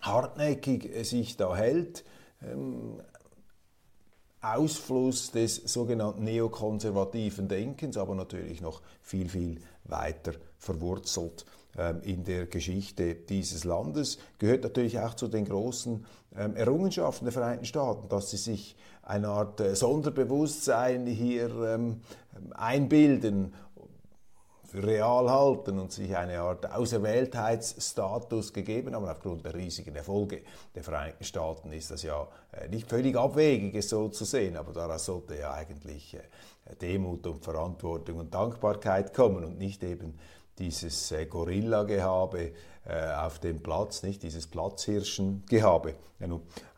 hartnäckig 0.00 0.92
äh, 0.94 1.04
sich 1.04 1.36
da 1.36 1.54
hält. 1.54 2.04
Ähm, 2.42 3.00
Ausfluss 4.42 5.32
des 5.32 5.56
sogenannten 5.56 6.24
neokonservativen 6.24 7.46
Denkens, 7.46 7.98
aber 7.98 8.14
natürlich 8.14 8.62
noch 8.62 8.80
viel, 9.02 9.28
viel 9.28 9.60
weiter 9.84 10.32
verwurzelt 10.56 11.44
in 12.02 12.24
der 12.24 12.46
Geschichte 12.46 13.14
dieses 13.14 13.64
Landes, 13.64 14.18
gehört 14.38 14.64
natürlich 14.64 14.98
auch 14.98 15.14
zu 15.14 15.28
den 15.28 15.44
großen 15.44 16.04
ähm, 16.36 16.56
Errungenschaften 16.56 17.24
der 17.24 17.32
Vereinigten 17.32 17.64
Staaten, 17.64 18.08
dass 18.08 18.30
sie 18.30 18.36
sich 18.36 18.76
eine 19.02 19.28
Art 19.28 19.60
äh, 19.60 19.74
Sonderbewusstsein 19.74 21.06
hier 21.06 21.50
ähm, 21.62 22.02
einbilden 22.54 23.52
für 24.64 24.86
real 24.86 25.28
halten 25.28 25.80
und 25.80 25.90
sich 25.90 26.16
eine 26.16 26.40
Art 26.40 26.70
Auserwähltheitsstatus 26.70 28.52
gegeben 28.52 28.94
haben. 28.94 29.08
Aufgrund 29.08 29.44
der 29.44 29.54
riesigen 29.54 29.96
Erfolge 29.96 30.42
der 30.76 30.84
Vereinigten 30.84 31.24
Staaten 31.24 31.72
ist 31.72 31.90
das 31.90 32.04
ja 32.04 32.28
äh, 32.52 32.68
nicht 32.68 32.88
völlig 32.88 33.16
abwegig, 33.16 33.74
es 33.74 33.88
so 33.88 34.08
zu 34.08 34.24
sehen, 34.24 34.56
aber 34.56 34.72
daraus 34.72 35.06
sollte 35.06 35.36
ja 35.36 35.52
eigentlich 35.52 36.14
äh, 36.14 36.76
Demut 36.80 37.26
und 37.26 37.44
Verantwortung 37.44 38.18
und 38.18 38.32
Dankbarkeit 38.32 39.12
kommen 39.12 39.44
und 39.44 39.58
nicht 39.58 39.82
eben 39.82 40.16
dieses 40.60 41.10
äh, 41.12 41.26
Gorilla-Gehabe 41.26 42.52
äh, 42.86 43.12
auf 43.14 43.38
dem 43.38 43.62
Platz, 43.62 44.02
nicht 44.02 44.22
dieses 44.22 44.46
Platzhirschen-Gehabe. 44.46 45.94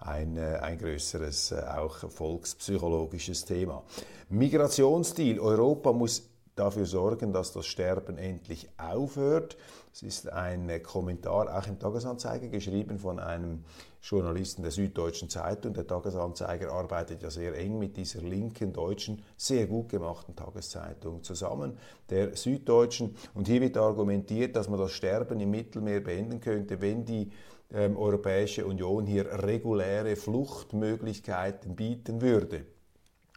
Ein, 0.00 0.36
äh, 0.36 0.58
ein 0.62 0.78
größeres, 0.78 1.52
auch 1.52 2.10
volkspsychologisches 2.10 3.44
Thema. 3.44 3.82
Migrationsstil. 4.28 5.38
Europa 5.40 5.92
muss 5.92 6.30
dafür 6.54 6.86
sorgen, 6.86 7.32
dass 7.32 7.52
das 7.52 7.66
Sterben 7.66 8.18
endlich 8.18 8.68
aufhört. 8.78 9.56
Es 9.94 10.02
ist 10.02 10.32
ein 10.32 10.82
Kommentar 10.82 11.54
auch 11.54 11.66
im 11.66 11.78
Tagesanzeiger 11.78 12.48
geschrieben 12.48 12.98
von 12.98 13.18
einem 13.18 13.62
Journalisten 14.02 14.62
der 14.62 14.70
Süddeutschen 14.70 15.28
Zeitung. 15.28 15.74
Der 15.74 15.86
Tagesanzeiger 15.86 16.72
arbeitet 16.72 17.22
ja 17.22 17.30
sehr 17.30 17.54
eng 17.58 17.78
mit 17.78 17.98
dieser 17.98 18.22
linken 18.22 18.72
deutschen, 18.72 19.22
sehr 19.36 19.66
gut 19.66 19.90
gemachten 19.90 20.34
Tageszeitung 20.34 21.22
zusammen, 21.22 21.76
der 22.08 22.34
Süddeutschen. 22.34 23.14
Und 23.34 23.48
hier 23.48 23.60
wird 23.60 23.76
argumentiert, 23.76 24.56
dass 24.56 24.70
man 24.70 24.78
das 24.78 24.92
Sterben 24.92 25.38
im 25.40 25.50
Mittelmeer 25.50 26.00
beenden 26.00 26.40
könnte, 26.40 26.80
wenn 26.80 27.04
die 27.04 27.30
ähm, 27.70 27.98
Europäische 27.98 28.64
Union 28.64 29.06
hier 29.06 29.26
reguläre 29.42 30.16
Fluchtmöglichkeiten 30.16 31.76
bieten 31.76 32.22
würde. 32.22 32.64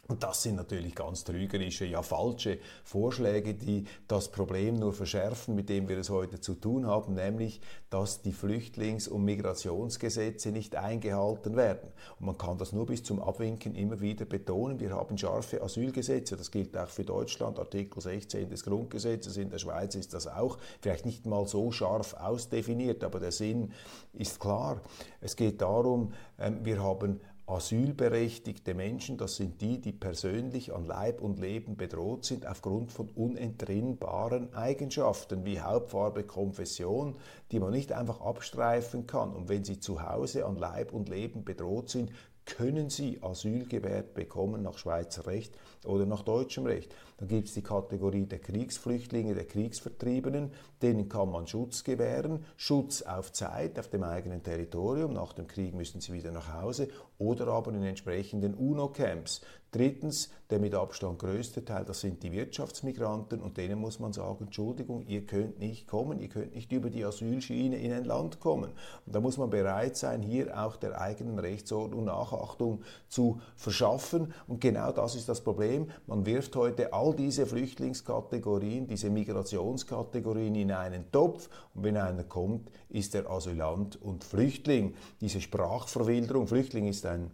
Und 0.08 0.22
das 0.22 0.42
sind 0.42 0.56
natürlich 0.56 0.94
ganz 0.94 1.24
trügerische, 1.24 1.84
ja 1.84 2.00
falsche 2.02 2.58
Vorschläge, 2.84 3.54
die 3.54 3.86
das 4.06 4.30
Problem 4.30 4.76
nur 4.76 4.92
verschärfen, 4.92 5.56
mit 5.56 5.68
dem 5.68 5.88
wir 5.88 5.98
es 5.98 6.10
heute 6.10 6.40
zu 6.40 6.54
tun 6.54 6.86
haben, 6.86 7.14
nämlich, 7.14 7.60
dass 7.90 8.22
die 8.22 8.32
Flüchtlings- 8.32 9.08
und 9.08 9.24
Migrationsgesetze 9.24 10.52
nicht 10.52 10.76
eingehalten 10.76 11.56
werden. 11.56 11.90
Und 12.20 12.26
man 12.26 12.38
kann 12.38 12.56
das 12.56 12.72
nur 12.72 12.86
bis 12.86 13.02
zum 13.02 13.20
Abwinken 13.20 13.74
immer 13.74 14.00
wieder 14.00 14.26
betonen. 14.26 14.78
Wir 14.78 14.90
haben 14.90 15.18
scharfe 15.18 15.60
Asylgesetze, 15.60 16.36
das 16.36 16.52
gilt 16.52 16.76
auch 16.76 16.88
für 16.88 17.04
Deutschland, 17.04 17.58
Artikel 17.58 18.00
16 18.00 18.48
des 18.48 18.62
Grundgesetzes, 18.62 19.36
in 19.36 19.50
der 19.50 19.58
Schweiz 19.58 19.96
ist 19.96 20.14
das 20.14 20.28
auch, 20.28 20.58
vielleicht 20.80 21.04
nicht 21.04 21.26
mal 21.26 21.46
so 21.48 21.72
scharf 21.72 22.14
ausdefiniert, 22.14 23.02
aber 23.02 23.18
der 23.18 23.32
Sinn 23.32 23.72
ist 24.12 24.38
klar. 24.38 24.80
Es 25.20 25.34
geht 25.34 25.60
darum, 25.60 26.12
ähm, 26.38 26.64
wir 26.64 26.80
haben 26.82 27.20
asylberechtigte 27.46 28.74
Menschen, 28.74 29.18
das 29.18 29.36
sind 29.36 29.60
die, 29.60 29.80
die 29.80 29.92
persönlich 29.92 30.74
an 30.74 30.84
Leib 30.84 31.20
und 31.20 31.38
Leben 31.38 31.76
bedroht 31.76 32.24
sind 32.24 32.44
aufgrund 32.44 32.90
von 32.90 33.08
unentrinnbaren 33.08 34.52
Eigenschaften 34.52 35.44
wie 35.44 35.60
Hauptfarbe, 35.60 36.24
Konfession, 36.24 37.14
die 37.52 37.60
man 37.60 37.70
nicht 37.70 37.92
einfach 37.92 38.20
abstreifen 38.20 39.06
kann. 39.06 39.32
Und 39.32 39.48
wenn 39.48 39.62
sie 39.62 39.78
zu 39.78 40.02
Hause 40.02 40.44
an 40.44 40.56
Leib 40.56 40.92
und 40.92 41.08
Leben 41.08 41.44
bedroht 41.44 41.88
sind, 41.88 42.10
können 42.46 42.90
sie 42.90 43.22
Asyl 43.22 43.66
gewährt 43.66 44.14
bekommen 44.14 44.62
nach 44.62 44.78
Schweizer 44.78 45.26
Recht 45.26 45.56
oder 45.84 46.06
nach 46.06 46.22
deutschem 46.22 46.66
Recht. 46.66 46.94
Dann 47.18 47.28
gibt 47.28 47.48
es 47.48 47.54
die 47.54 47.62
Kategorie 47.62 48.26
der 48.26 48.40
Kriegsflüchtlinge, 48.40 49.34
der 49.34 49.46
Kriegsvertriebenen, 49.46 50.52
denen 50.82 51.08
kann 51.08 51.30
man 51.30 51.46
Schutz 51.46 51.82
gewähren, 51.82 52.44
Schutz 52.56 53.02
auf 53.02 53.32
Zeit 53.32 53.78
auf 53.78 53.88
dem 53.88 54.02
eigenen 54.02 54.42
Territorium, 54.42 55.14
nach 55.14 55.32
dem 55.32 55.46
Krieg 55.46 55.74
müssen 55.74 56.00
sie 56.00 56.12
wieder 56.12 56.30
nach 56.30 56.52
Hause 56.52 56.88
oder 57.18 57.48
aber 57.48 57.72
in 57.72 57.82
entsprechenden 57.82 58.54
UNO-Camps. 58.54 59.40
Drittens, 59.72 60.30
der 60.48 60.58
mit 60.58 60.74
Abstand 60.74 61.18
größte 61.18 61.64
Teil, 61.64 61.84
das 61.84 62.00
sind 62.00 62.22
die 62.22 62.32
Wirtschaftsmigranten 62.32 63.42
und 63.42 63.58
denen 63.58 63.78
muss 63.78 63.98
man 63.98 64.12
sagen, 64.12 64.44
Entschuldigung, 64.44 65.02
ihr 65.06 65.26
könnt 65.26 65.58
nicht 65.58 65.86
kommen, 65.86 66.18
ihr 66.18 66.28
könnt 66.28 66.54
nicht 66.54 66.72
über 66.72 66.88
die 66.88 67.04
Asylschiene 67.04 67.76
in 67.76 67.92
ein 67.92 68.04
Land 68.04 68.40
kommen. 68.40 68.70
Und 69.04 69.14
da 69.14 69.20
muss 69.20 69.36
man 69.36 69.50
bereit 69.50 69.96
sein, 69.96 70.22
hier 70.22 70.58
auch 70.58 70.76
der 70.76 70.98
eigenen 70.98 71.38
Rechtsordnung 71.38 72.04
Nachachtung 72.04 72.84
zu 73.08 73.40
verschaffen. 73.56 74.32
Und 74.46 74.60
genau 74.60 74.92
das 74.92 75.14
ist 75.14 75.28
das 75.28 75.42
Problem. 75.42 75.90
Man 76.06 76.24
wirft 76.24 76.56
heute 76.56 76.94
all 77.06 77.14
diese 77.14 77.46
Flüchtlingskategorien, 77.46 78.86
diese 78.86 79.10
Migrationskategorien 79.10 80.54
in 80.56 80.72
einen 80.72 81.10
Topf 81.12 81.48
und 81.74 81.84
wenn 81.84 81.96
einer 81.96 82.24
kommt, 82.24 82.70
ist 82.88 83.14
er 83.14 83.30
Asylant 83.30 84.00
und 84.02 84.24
Flüchtling. 84.24 84.94
Diese 85.20 85.40
Sprachverwilderung, 85.40 86.48
Flüchtling 86.48 86.88
ist 86.88 87.06
ein 87.06 87.30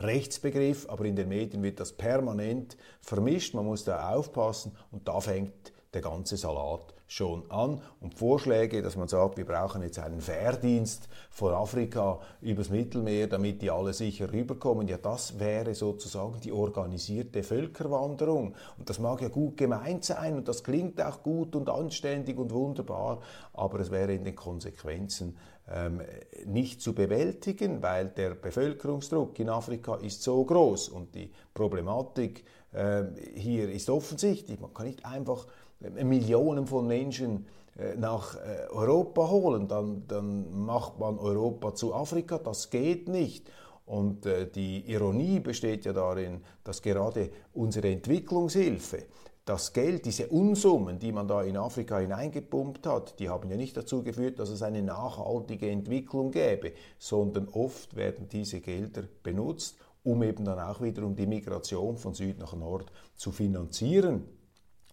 Rechtsbegriff, 0.00 0.88
aber 0.88 1.06
in 1.06 1.16
den 1.16 1.28
Medien 1.28 1.62
wird 1.62 1.80
das 1.80 1.92
permanent 1.92 2.76
vermischt. 3.00 3.54
Man 3.54 3.64
muss 3.64 3.84
da 3.84 4.10
aufpassen 4.10 4.72
und 4.90 5.08
da 5.08 5.20
fängt 5.20 5.72
der 5.94 6.02
ganze 6.02 6.36
Salat 6.36 6.94
schon 7.10 7.42
an 7.50 7.82
und 8.00 8.14
Vorschläge, 8.14 8.82
dass 8.82 8.94
man 8.94 9.08
sagt, 9.08 9.36
wir 9.36 9.44
brauchen 9.44 9.82
jetzt 9.82 9.98
einen 9.98 10.20
Fährdienst 10.20 11.08
von 11.28 11.52
Afrika 11.52 12.20
übers 12.40 12.70
Mittelmeer, 12.70 13.26
damit 13.26 13.62
die 13.62 13.70
alle 13.70 13.92
sicher 13.92 14.32
rüberkommen. 14.32 14.86
Ja, 14.86 14.96
das 14.96 15.40
wäre 15.40 15.74
sozusagen 15.74 16.38
die 16.40 16.52
organisierte 16.52 17.42
Völkerwanderung. 17.42 18.54
Und 18.78 18.88
das 18.88 19.00
mag 19.00 19.20
ja 19.22 19.28
gut 19.28 19.56
gemeint 19.56 20.04
sein 20.04 20.36
und 20.36 20.46
das 20.46 20.62
klingt 20.62 21.02
auch 21.02 21.24
gut 21.24 21.56
und 21.56 21.68
anständig 21.68 22.38
und 22.38 22.52
wunderbar, 22.52 23.20
aber 23.54 23.80
es 23.80 23.90
wäre 23.90 24.14
in 24.14 24.22
den 24.22 24.36
Konsequenzen 24.36 25.36
ähm, 25.68 26.02
nicht 26.46 26.80
zu 26.80 26.94
bewältigen, 26.94 27.82
weil 27.82 28.10
der 28.10 28.36
Bevölkerungsdruck 28.36 29.36
in 29.40 29.48
Afrika 29.48 29.96
ist 29.96 30.22
so 30.22 30.44
groß 30.44 30.88
und 30.90 31.16
die 31.16 31.32
Problematik 31.54 32.44
äh, 32.72 33.02
hier 33.34 33.68
ist 33.68 33.90
offensichtlich. 33.90 34.60
Man 34.60 34.72
kann 34.72 34.86
nicht 34.86 35.04
einfach 35.04 35.48
Millionen 35.80 36.66
von 36.66 36.86
Menschen 36.86 37.46
äh, 37.78 37.96
nach 37.96 38.36
äh, 38.36 38.68
Europa 38.70 39.28
holen, 39.28 39.68
dann, 39.68 40.04
dann 40.06 40.64
macht 40.64 40.98
man 40.98 41.18
Europa 41.18 41.74
zu 41.74 41.94
Afrika. 41.94 42.38
Das 42.38 42.70
geht 42.70 43.08
nicht. 43.08 43.50
Und 43.86 44.24
die 44.54 44.88
Ironie 44.88 45.40
besteht 45.40 45.84
ja 45.84 45.92
darin, 45.92 46.42
dass 46.62 46.80
gerade 46.80 47.28
unsere 47.52 47.88
Entwicklungshilfe, 47.90 49.06
das 49.44 49.72
Geld, 49.72 50.06
diese 50.06 50.28
Unsummen, 50.28 51.00
die 51.00 51.10
man 51.10 51.26
da 51.26 51.42
in 51.42 51.56
Afrika 51.56 51.98
hineingepumpt 51.98 52.86
hat, 52.86 53.18
die 53.18 53.28
haben 53.28 53.50
ja 53.50 53.56
nicht 53.56 53.76
dazu 53.76 54.04
geführt, 54.04 54.38
dass 54.38 54.50
es 54.50 54.62
eine 54.62 54.80
nachhaltige 54.80 55.68
Entwicklung 55.68 56.30
gäbe, 56.30 56.72
sondern 57.00 57.48
oft 57.48 57.96
werden 57.96 58.28
diese 58.28 58.60
Gelder 58.60 59.02
benutzt, 59.24 59.76
um 60.04 60.22
eben 60.22 60.44
dann 60.44 60.60
auch 60.60 60.80
wiederum 60.80 61.16
die 61.16 61.26
Migration 61.26 61.96
von 61.96 62.14
Süd 62.14 62.38
nach 62.38 62.54
Nord 62.54 62.92
zu 63.16 63.32
finanzieren. 63.32 64.39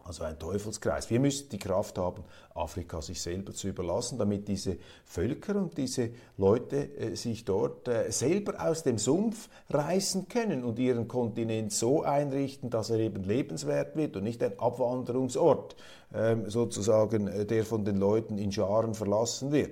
Also 0.08 0.24
ein 0.24 0.39
Teufelskreis. 0.39 1.10
Wir 1.10 1.20
müssen 1.20 1.50
die 1.50 1.60
Kraft 1.60 1.98
haben, 1.98 2.24
Afrika 2.56 3.02
sich 3.02 3.22
selber 3.22 3.54
zu 3.54 3.67
überlassen, 3.67 4.17
damit 4.17 4.48
diese 4.48 4.78
Völker 5.04 5.58
und 5.58 5.78
diese 5.78 6.12
Leute 6.38 6.98
äh, 6.98 7.15
sich 7.15 7.43
dort 7.43 7.89
äh, 7.89 8.10
selber 8.10 8.65
aus 8.65 8.84
dem 8.84 9.00
Sumpf 9.00 9.50
reißen 9.70 10.30
können 10.30 10.63
und 10.63 10.80
ihren 10.80 11.10
Kontinent 11.10 11.74
so 11.74 12.04
einrichten, 12.04 12.70
dass 12.70 12.89
er 12.89 13.00
eben 13.00 13.26
lebenswert 13.26 13.98
wird 13.98 14.15
und 14.15 14.24
nicht 14.24 14.41
ein 14.41 14.58
Abwanderungsort 14.58 15.76
ähm, 16.13 16.50
sozusagen, 16.50 17.28
äh, 17.28 17.46
der 17.46 17.65
von 17.65 17.84
den 17.84 17.98
Leuten 17.98 18.38
in 18.38 18.54
Scharen 18.54 18.93
verlassen 18.93 19.52
wird. 19.52 19.72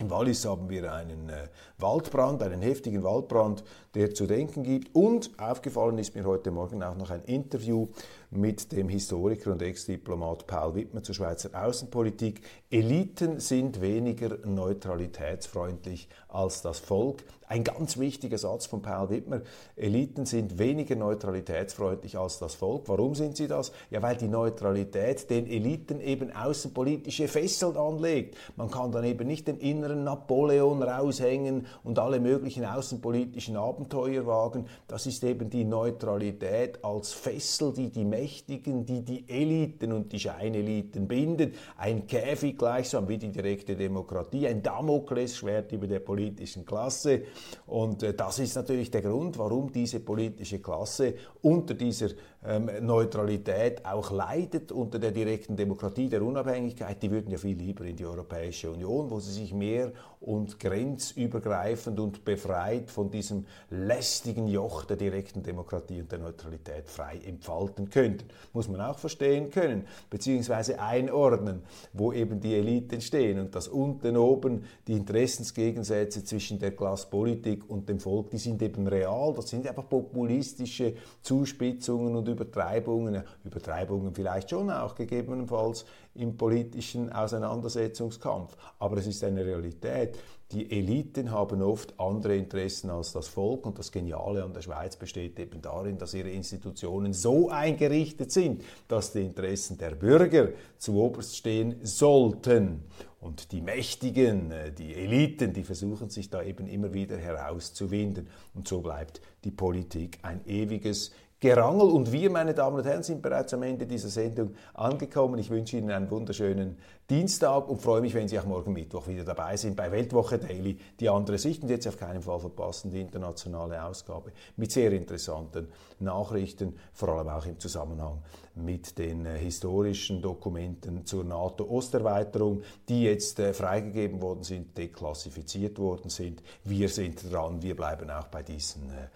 Im 0.00 0.10
Wallis 0.10 0.46
haben 0.46 0.70
wir 0.70 0.90
einen 0.90 1.28
äh, 1.28 1.48
Waldbrand, 1.76 2.42
einen 2.42 2.62
heftigen 2.62 3.02
Waldbrand, 3.02 3.62
der 3.94 4.14
zu 4.14 4.26
denken 4.26 4.62
gibt. 4.62 4.94
Und 4.94 5.30
aufgefallen 5.38 5.98
ist 5.98 6.14
mir 6.14 6.24
heute 6.24 6.50
Morgen 6.50 6.82
auch 6.82 6.96
noch 6.96 7.10
ein 7.10 7.22
Interview 7.24 7.88
mit 8.32 8.72
dem 8.72 8.88
Historiker 8.88 9.52
und 9.52 9.60
Ex-Diplomat 9.60 10.46
Paul 10.46 10.74
Wittmer 10.74 11.02
zur 11.02 11.14
Schweizer 11.14 11.50
Außenpolitik. 11.52 12.40
Eliten 12.70 13.40
sind 13.40 13.82
weniger 13.82 14.38
neutralitätsfreundlich 14.46 16.08
als 16.28 16.62
das 16.62 16.78
Volk. 16.78 17.22
Ein 17.46 17.64
ganz 17.64 17.98
wichtiger 17.98 18.38
Satz 18.38 18.64
von 18.64 18.80
Paul 18.80 19.10
Wittmer. 19.10 19.42
Eliten 19.76 20.24
sind 20.24 20.58
weniger 20.58 20.96
neutralitätsfreundlich 20.96 22.16
als 22.16 22.38
das 22.38 22.54
Volk. 22.54 22.84
Warum 22.86 23.14
sind 23.14 23.36
sie 23.36 23.46
das? 23.46 23.72
Ja, 23.90 24.00
weil 24.00 24.16
die 24.16 24.28
Neutralität 24.28 25.28
den 25.28 25.46
Eliten 25.46 26.00
eben 26.00 26.34
außenpolitische 26.34 27.28
Fesseln 27.28 27.76
anlegt. 27.76 28.38
Man 28.56 28.70
kann 28.70 28.90
dann 28.90 29.04
eben 29.04 29.26
nicht 29.26 29.48
den 29.48 29.58
inneren 29.58 30.04
Napoleon 30.04 30.82
raushängen 30.82 31.66
und 31.84 31.98
alle 31.98 32.20
möglichen 32.20 32.64
außenpolitischen 32.64 33.58
Abenteuer 33.58 34.24
wagen. 34.26 34.64
Das 34.88 35.04
ist 35.04 35.22
eben 35.22 35.50
die 35.50 35.64
Neutralität 35.64 36.82
als 36.82 37.12
Fessel, 37.12 37.74
die 37.74 37.90
die 37.90 38.06
Mächtigen, 38.22 38.86
die 38.86 39.02
die 39.02 39.28
Eliten 39.28 39.92
und 39.92 40.12
die 40.12 40.20
Scheineliten 40.20 41.08
bindet. 41.08 41.56
Ein 41.76 42.06
Käfig 42.06 42.56
gleichsam 42.56 43.08
wie 43.08 43.18
die 43.18 43.32
direkte 43.32 43.74
Demokratie, 43.74 44.46
ein 44.46 44.62
Damoklesschwert 44.62 45.72
über 45.72 45.88
der 45.88 45.98
politischen 45.98 46.64
Klasse. 46.64 47.22
Und 47.66 48.04
äh, 48.04 48.14
das 48.14 48.38
ist 48.38 48.54
natürlich 48.54 48.92
der 48.92 49.02
Grund, 49.02 49.38
warum 49.38 49.72
diese 49.72 49.98
politische 49.98 50.60
Klasse 50.60 51.14
unter 51.40 51.74
dieser 51.74 52.10
ähm, 52.44 52.70
Neutralität 52.80 53.84
auch 53.84 54.10
leidet, 54.10 54.72
unter 54.72 54.98
der 54.98 55.10
direkten 55.10 55.56
Demokratie, 55.56 56.08
der 56.08 56.22
Unabhängigkeit. 56.22 57.02
Die 57.02 57.10
würden 57.10 57.30
ja 57.30 57.38
viel 57.38 57.56
lieber 57.56 57.84
in 57.84 57.96
die 57.96 58.06
Europäische 58.06 58.70
Union, 58.70 59.10
wo 59.10 59.20
sie 59.20 59.32
sich 59.32 59.52
mehr 59.52 59.92
und 60.20 60.58
grenzübergreifend 60.58 61.98
und 61.98 62.24
befreit 62.24 62.90
von 62.90 63.10
diesem 63.10 63.46
lästigen 63.70 64.46
Joch 64.46 64.84
der 64.84 64.96
direkten 64.96 65.42
Demokratie 65.42 66.00
und 66.00 66.10
der 66.10 66.20
Neutralität 66.20 66.88
frei 66.88 67.20
entfalten 67.24 67.88
könnten. 68.18 68.34
Muss 68.52 68.68
man 68.68 68.80
auch 68.80 68.98
verstehen 68.98 69.50
können, 69.50 69.86
beziehungsweise 70.10 70.80
einordnen, 70.80 71.62
wo 71.92 72.12
eben 72.12 72.40
die 72.40 72.54
Eliten 72.54 73.00
stehen 73.00 73.38
und 73.38 73.54
dass 73.54 73.68
unten 73.68 74.16
oben 74.16 74.64
die 74.86 74.92
Interessensgegensätze 74.92 76.24
zwischen 76.24 76.58
der 76.58 76.72
Klasspolitik 76.72 77.68
und 77.68 77.88
dem 77.88 77.98
Volk, 77.98 78.30
die 78.30 78.38
sind 78.38 78.60
eben 78.62 78.86
real, 78.86 79.32
das 79.34 79.48
sind 79.48 79.66
einfach 79.66 79.88
populistische 79.88 80.94
Zuspitzungen 81.22 82.14
und 82.14 82.28
Übertreibungen, 82.28 83.22
Übertreibungen 83.44 84.14
vielleicht 84.14 84.50
schon 84.50 84.70
auch 84.70 84.94
gegebenenfalls 84.94 85.84
im 86.14 86.36
politischen 86.36 87.10
Auseinandersetzungskampf, 87.10 88.54
aber 88.78 88.98
es 88.98 89.06
ist 89.06 89.24
eine 89.24 89.44
Realität. 89.44 90.18
Die 90.52 90.70
Eliten 90.70 91.30
haben 91.30 91.62
oft 91.62 91.98
andere 91.98 92.36
Interessen 92.36 92.90
als 92.90 93.12
das 93.12 93.28
Volk 93.28 93.64
und 93.64 93.78
das 93.78 93.90
Geniale 93.90 94.44
an 94.44 94.52
der 94.52 94.60
Schweiz 94.60 94.96
besteht 94.96 95.38
eben 95.38 95.62
darin, 95.62 95.96
dass 95.96 96.12
ihre 96.12 96.30
Institutionen 96.30 97.14
so 97.14 97.48
eingerichtet 97.48 98.30
sind, 98.30 98.62
dass 98.86 99.12
die 99.12 99.22
Interessen 99.22 99.78
der 99.78 99.92
Bürger 99.92 100.50
zu 100.76 101.00
oberst 101.00 101.36
stehen 101.36 101.76
sollten. 101.82 102.82
Und 103.20 103.52
die 103.52 103.62
Mächtigen, 103.62 104.50
äh, 104.50 104.72
die 104.72 104.94
Eliten, 104.94 105.52
die 105.52 105.64
versuchen 105.64 106.10
sich 106.10 106.28
da 106.28 106.42
eben 106.42 106.66
immer 106.66 106.92
wieder 106.92 107.16
herauszuwinden. 107.16 108.26
Und 108.52 108.68
so 108.68 108.80
bleibt 108.80 109.20
die 109.44 109.52
Politik 109.52 110.18
ein 110.22 110.44
ewiges 110.46 111.12
Gerangel. 111.42 111.90
Und 111.90 112.12
wir, 112.12 112.30
meine 112.30 112.54
Damen 112.54 112.76
und 112.76 112.86
Herren, 112.86 113.02
sind 113.02 113.20
bereits 113.20 113.52
am 113.52 113.64
Ende 113.64 113.84
dieser 113.84 114.08
Sendung 114.08 114.54
angekommen. 114.74 115.40
Ich 115.40 115.50
wünsche 115.50 115.76
Ihnen 115.76 115.90
einen 115.90 116.08
wunderschönen 116.08 116.78
Dienstag 117.10 117.68
und 117.68 117.82
freue 117.82 118.00
mich, 118.00 118.14
wenn 118.14 118.28
Sie 118.28 118.38
auch 118.38 118.44
morgen 118.44 118.72
Mittwoch 118.72 119.08
wieder 119.08 119.24
dabei 119.24 119.56
sind 119.56 119.74
bei 119.74 119.90
Weltwoche 119.90 120.38
Daily, 120.38 120.78
die 121.00 121.08
andere 121.08 121.38
Sicht 121.38 121.64
und 121.64 121.68
jetzt 121.68 121.88
auf 121.88 121.96
keinen 121.96 122.22
Fall 122.22 122.38
verpassen, 122.38 122.92
die 122.92 123.00
internationale 123.00 123.82
Ausgabe 123.84 124.30
mit 124.56 124.70
sehr 124.70 124.92
interessanten 124.92 125.66
Nachrichten, 125.98 126.76
vor 126.92 127.08
allem 127.08 127.28
auch 127.28 127.44
im 127.44 127.58
Zusammenhang 127.58 128.22
mit 128.54 128.98
den 128.98 129.26
äh, 129.26 129.38
historischen 129.38 130.20
Dokumenten 130.20 131.06
zur 131.06 131.24
NATO-Osterweiterung, 131.24 132.62
die 132.88 133.04
jetzt 133.04 133.38
äh, 133.40 133.52
freigegeben 133.52 134.20
worden 134.20 134.44
sind, 134.44 134.76
deklassifiziert 134.76 135.78
worden 135.78 136.10
sind. 136.10 136.42
Wir 136.64 136.88
sind 136.88 137.32
dran, 137.32 137.62
wir 137.62 137.74
bleiben 137.74 138.10
auch 138.10 138.26
bei 138.26 138.42
diesen 138.42 138.90
äh, 138.90 139.08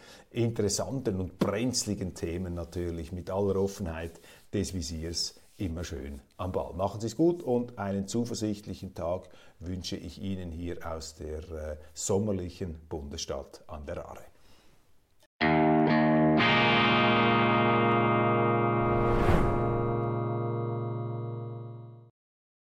interessanten 0.42 1.20
und 1.20 1.38
brenzligen 1.38 2.14
Themen 2.16 2.55
natürlich 2.55 3.12
mit 3.12 3.31
aller 3.31 3.55
Offenheit 3.57 4.20
des 4.52 4.74
Visiers 4.74 5.40
immer 5.57 5.85
schön 5.85 6.20
am 6.37 6.52
Ball. 6.52 6.74
Machen 6.74 7.00
Sie 7.00 7.07
es 7.07 7.16
gut 7.16 7.42
und 7.42 7.79
einen 7.79 8.09
zuversichtlichen 8.09 8.94
Tag 8.94 9.29
wünsche 9.61 9.96
ich 9.96 10.20
Ihnen 10.20 10.50
hier 10.50 10.79
aus 10.87 11.14
der 11.14 11.38
äh, 11.38 11.76
sommerlichen 11.94 12.79
Bundesstadt 12.88 13.62
an 13.68 13.87
der 13.87 14.05
Aare. 14.05 14.24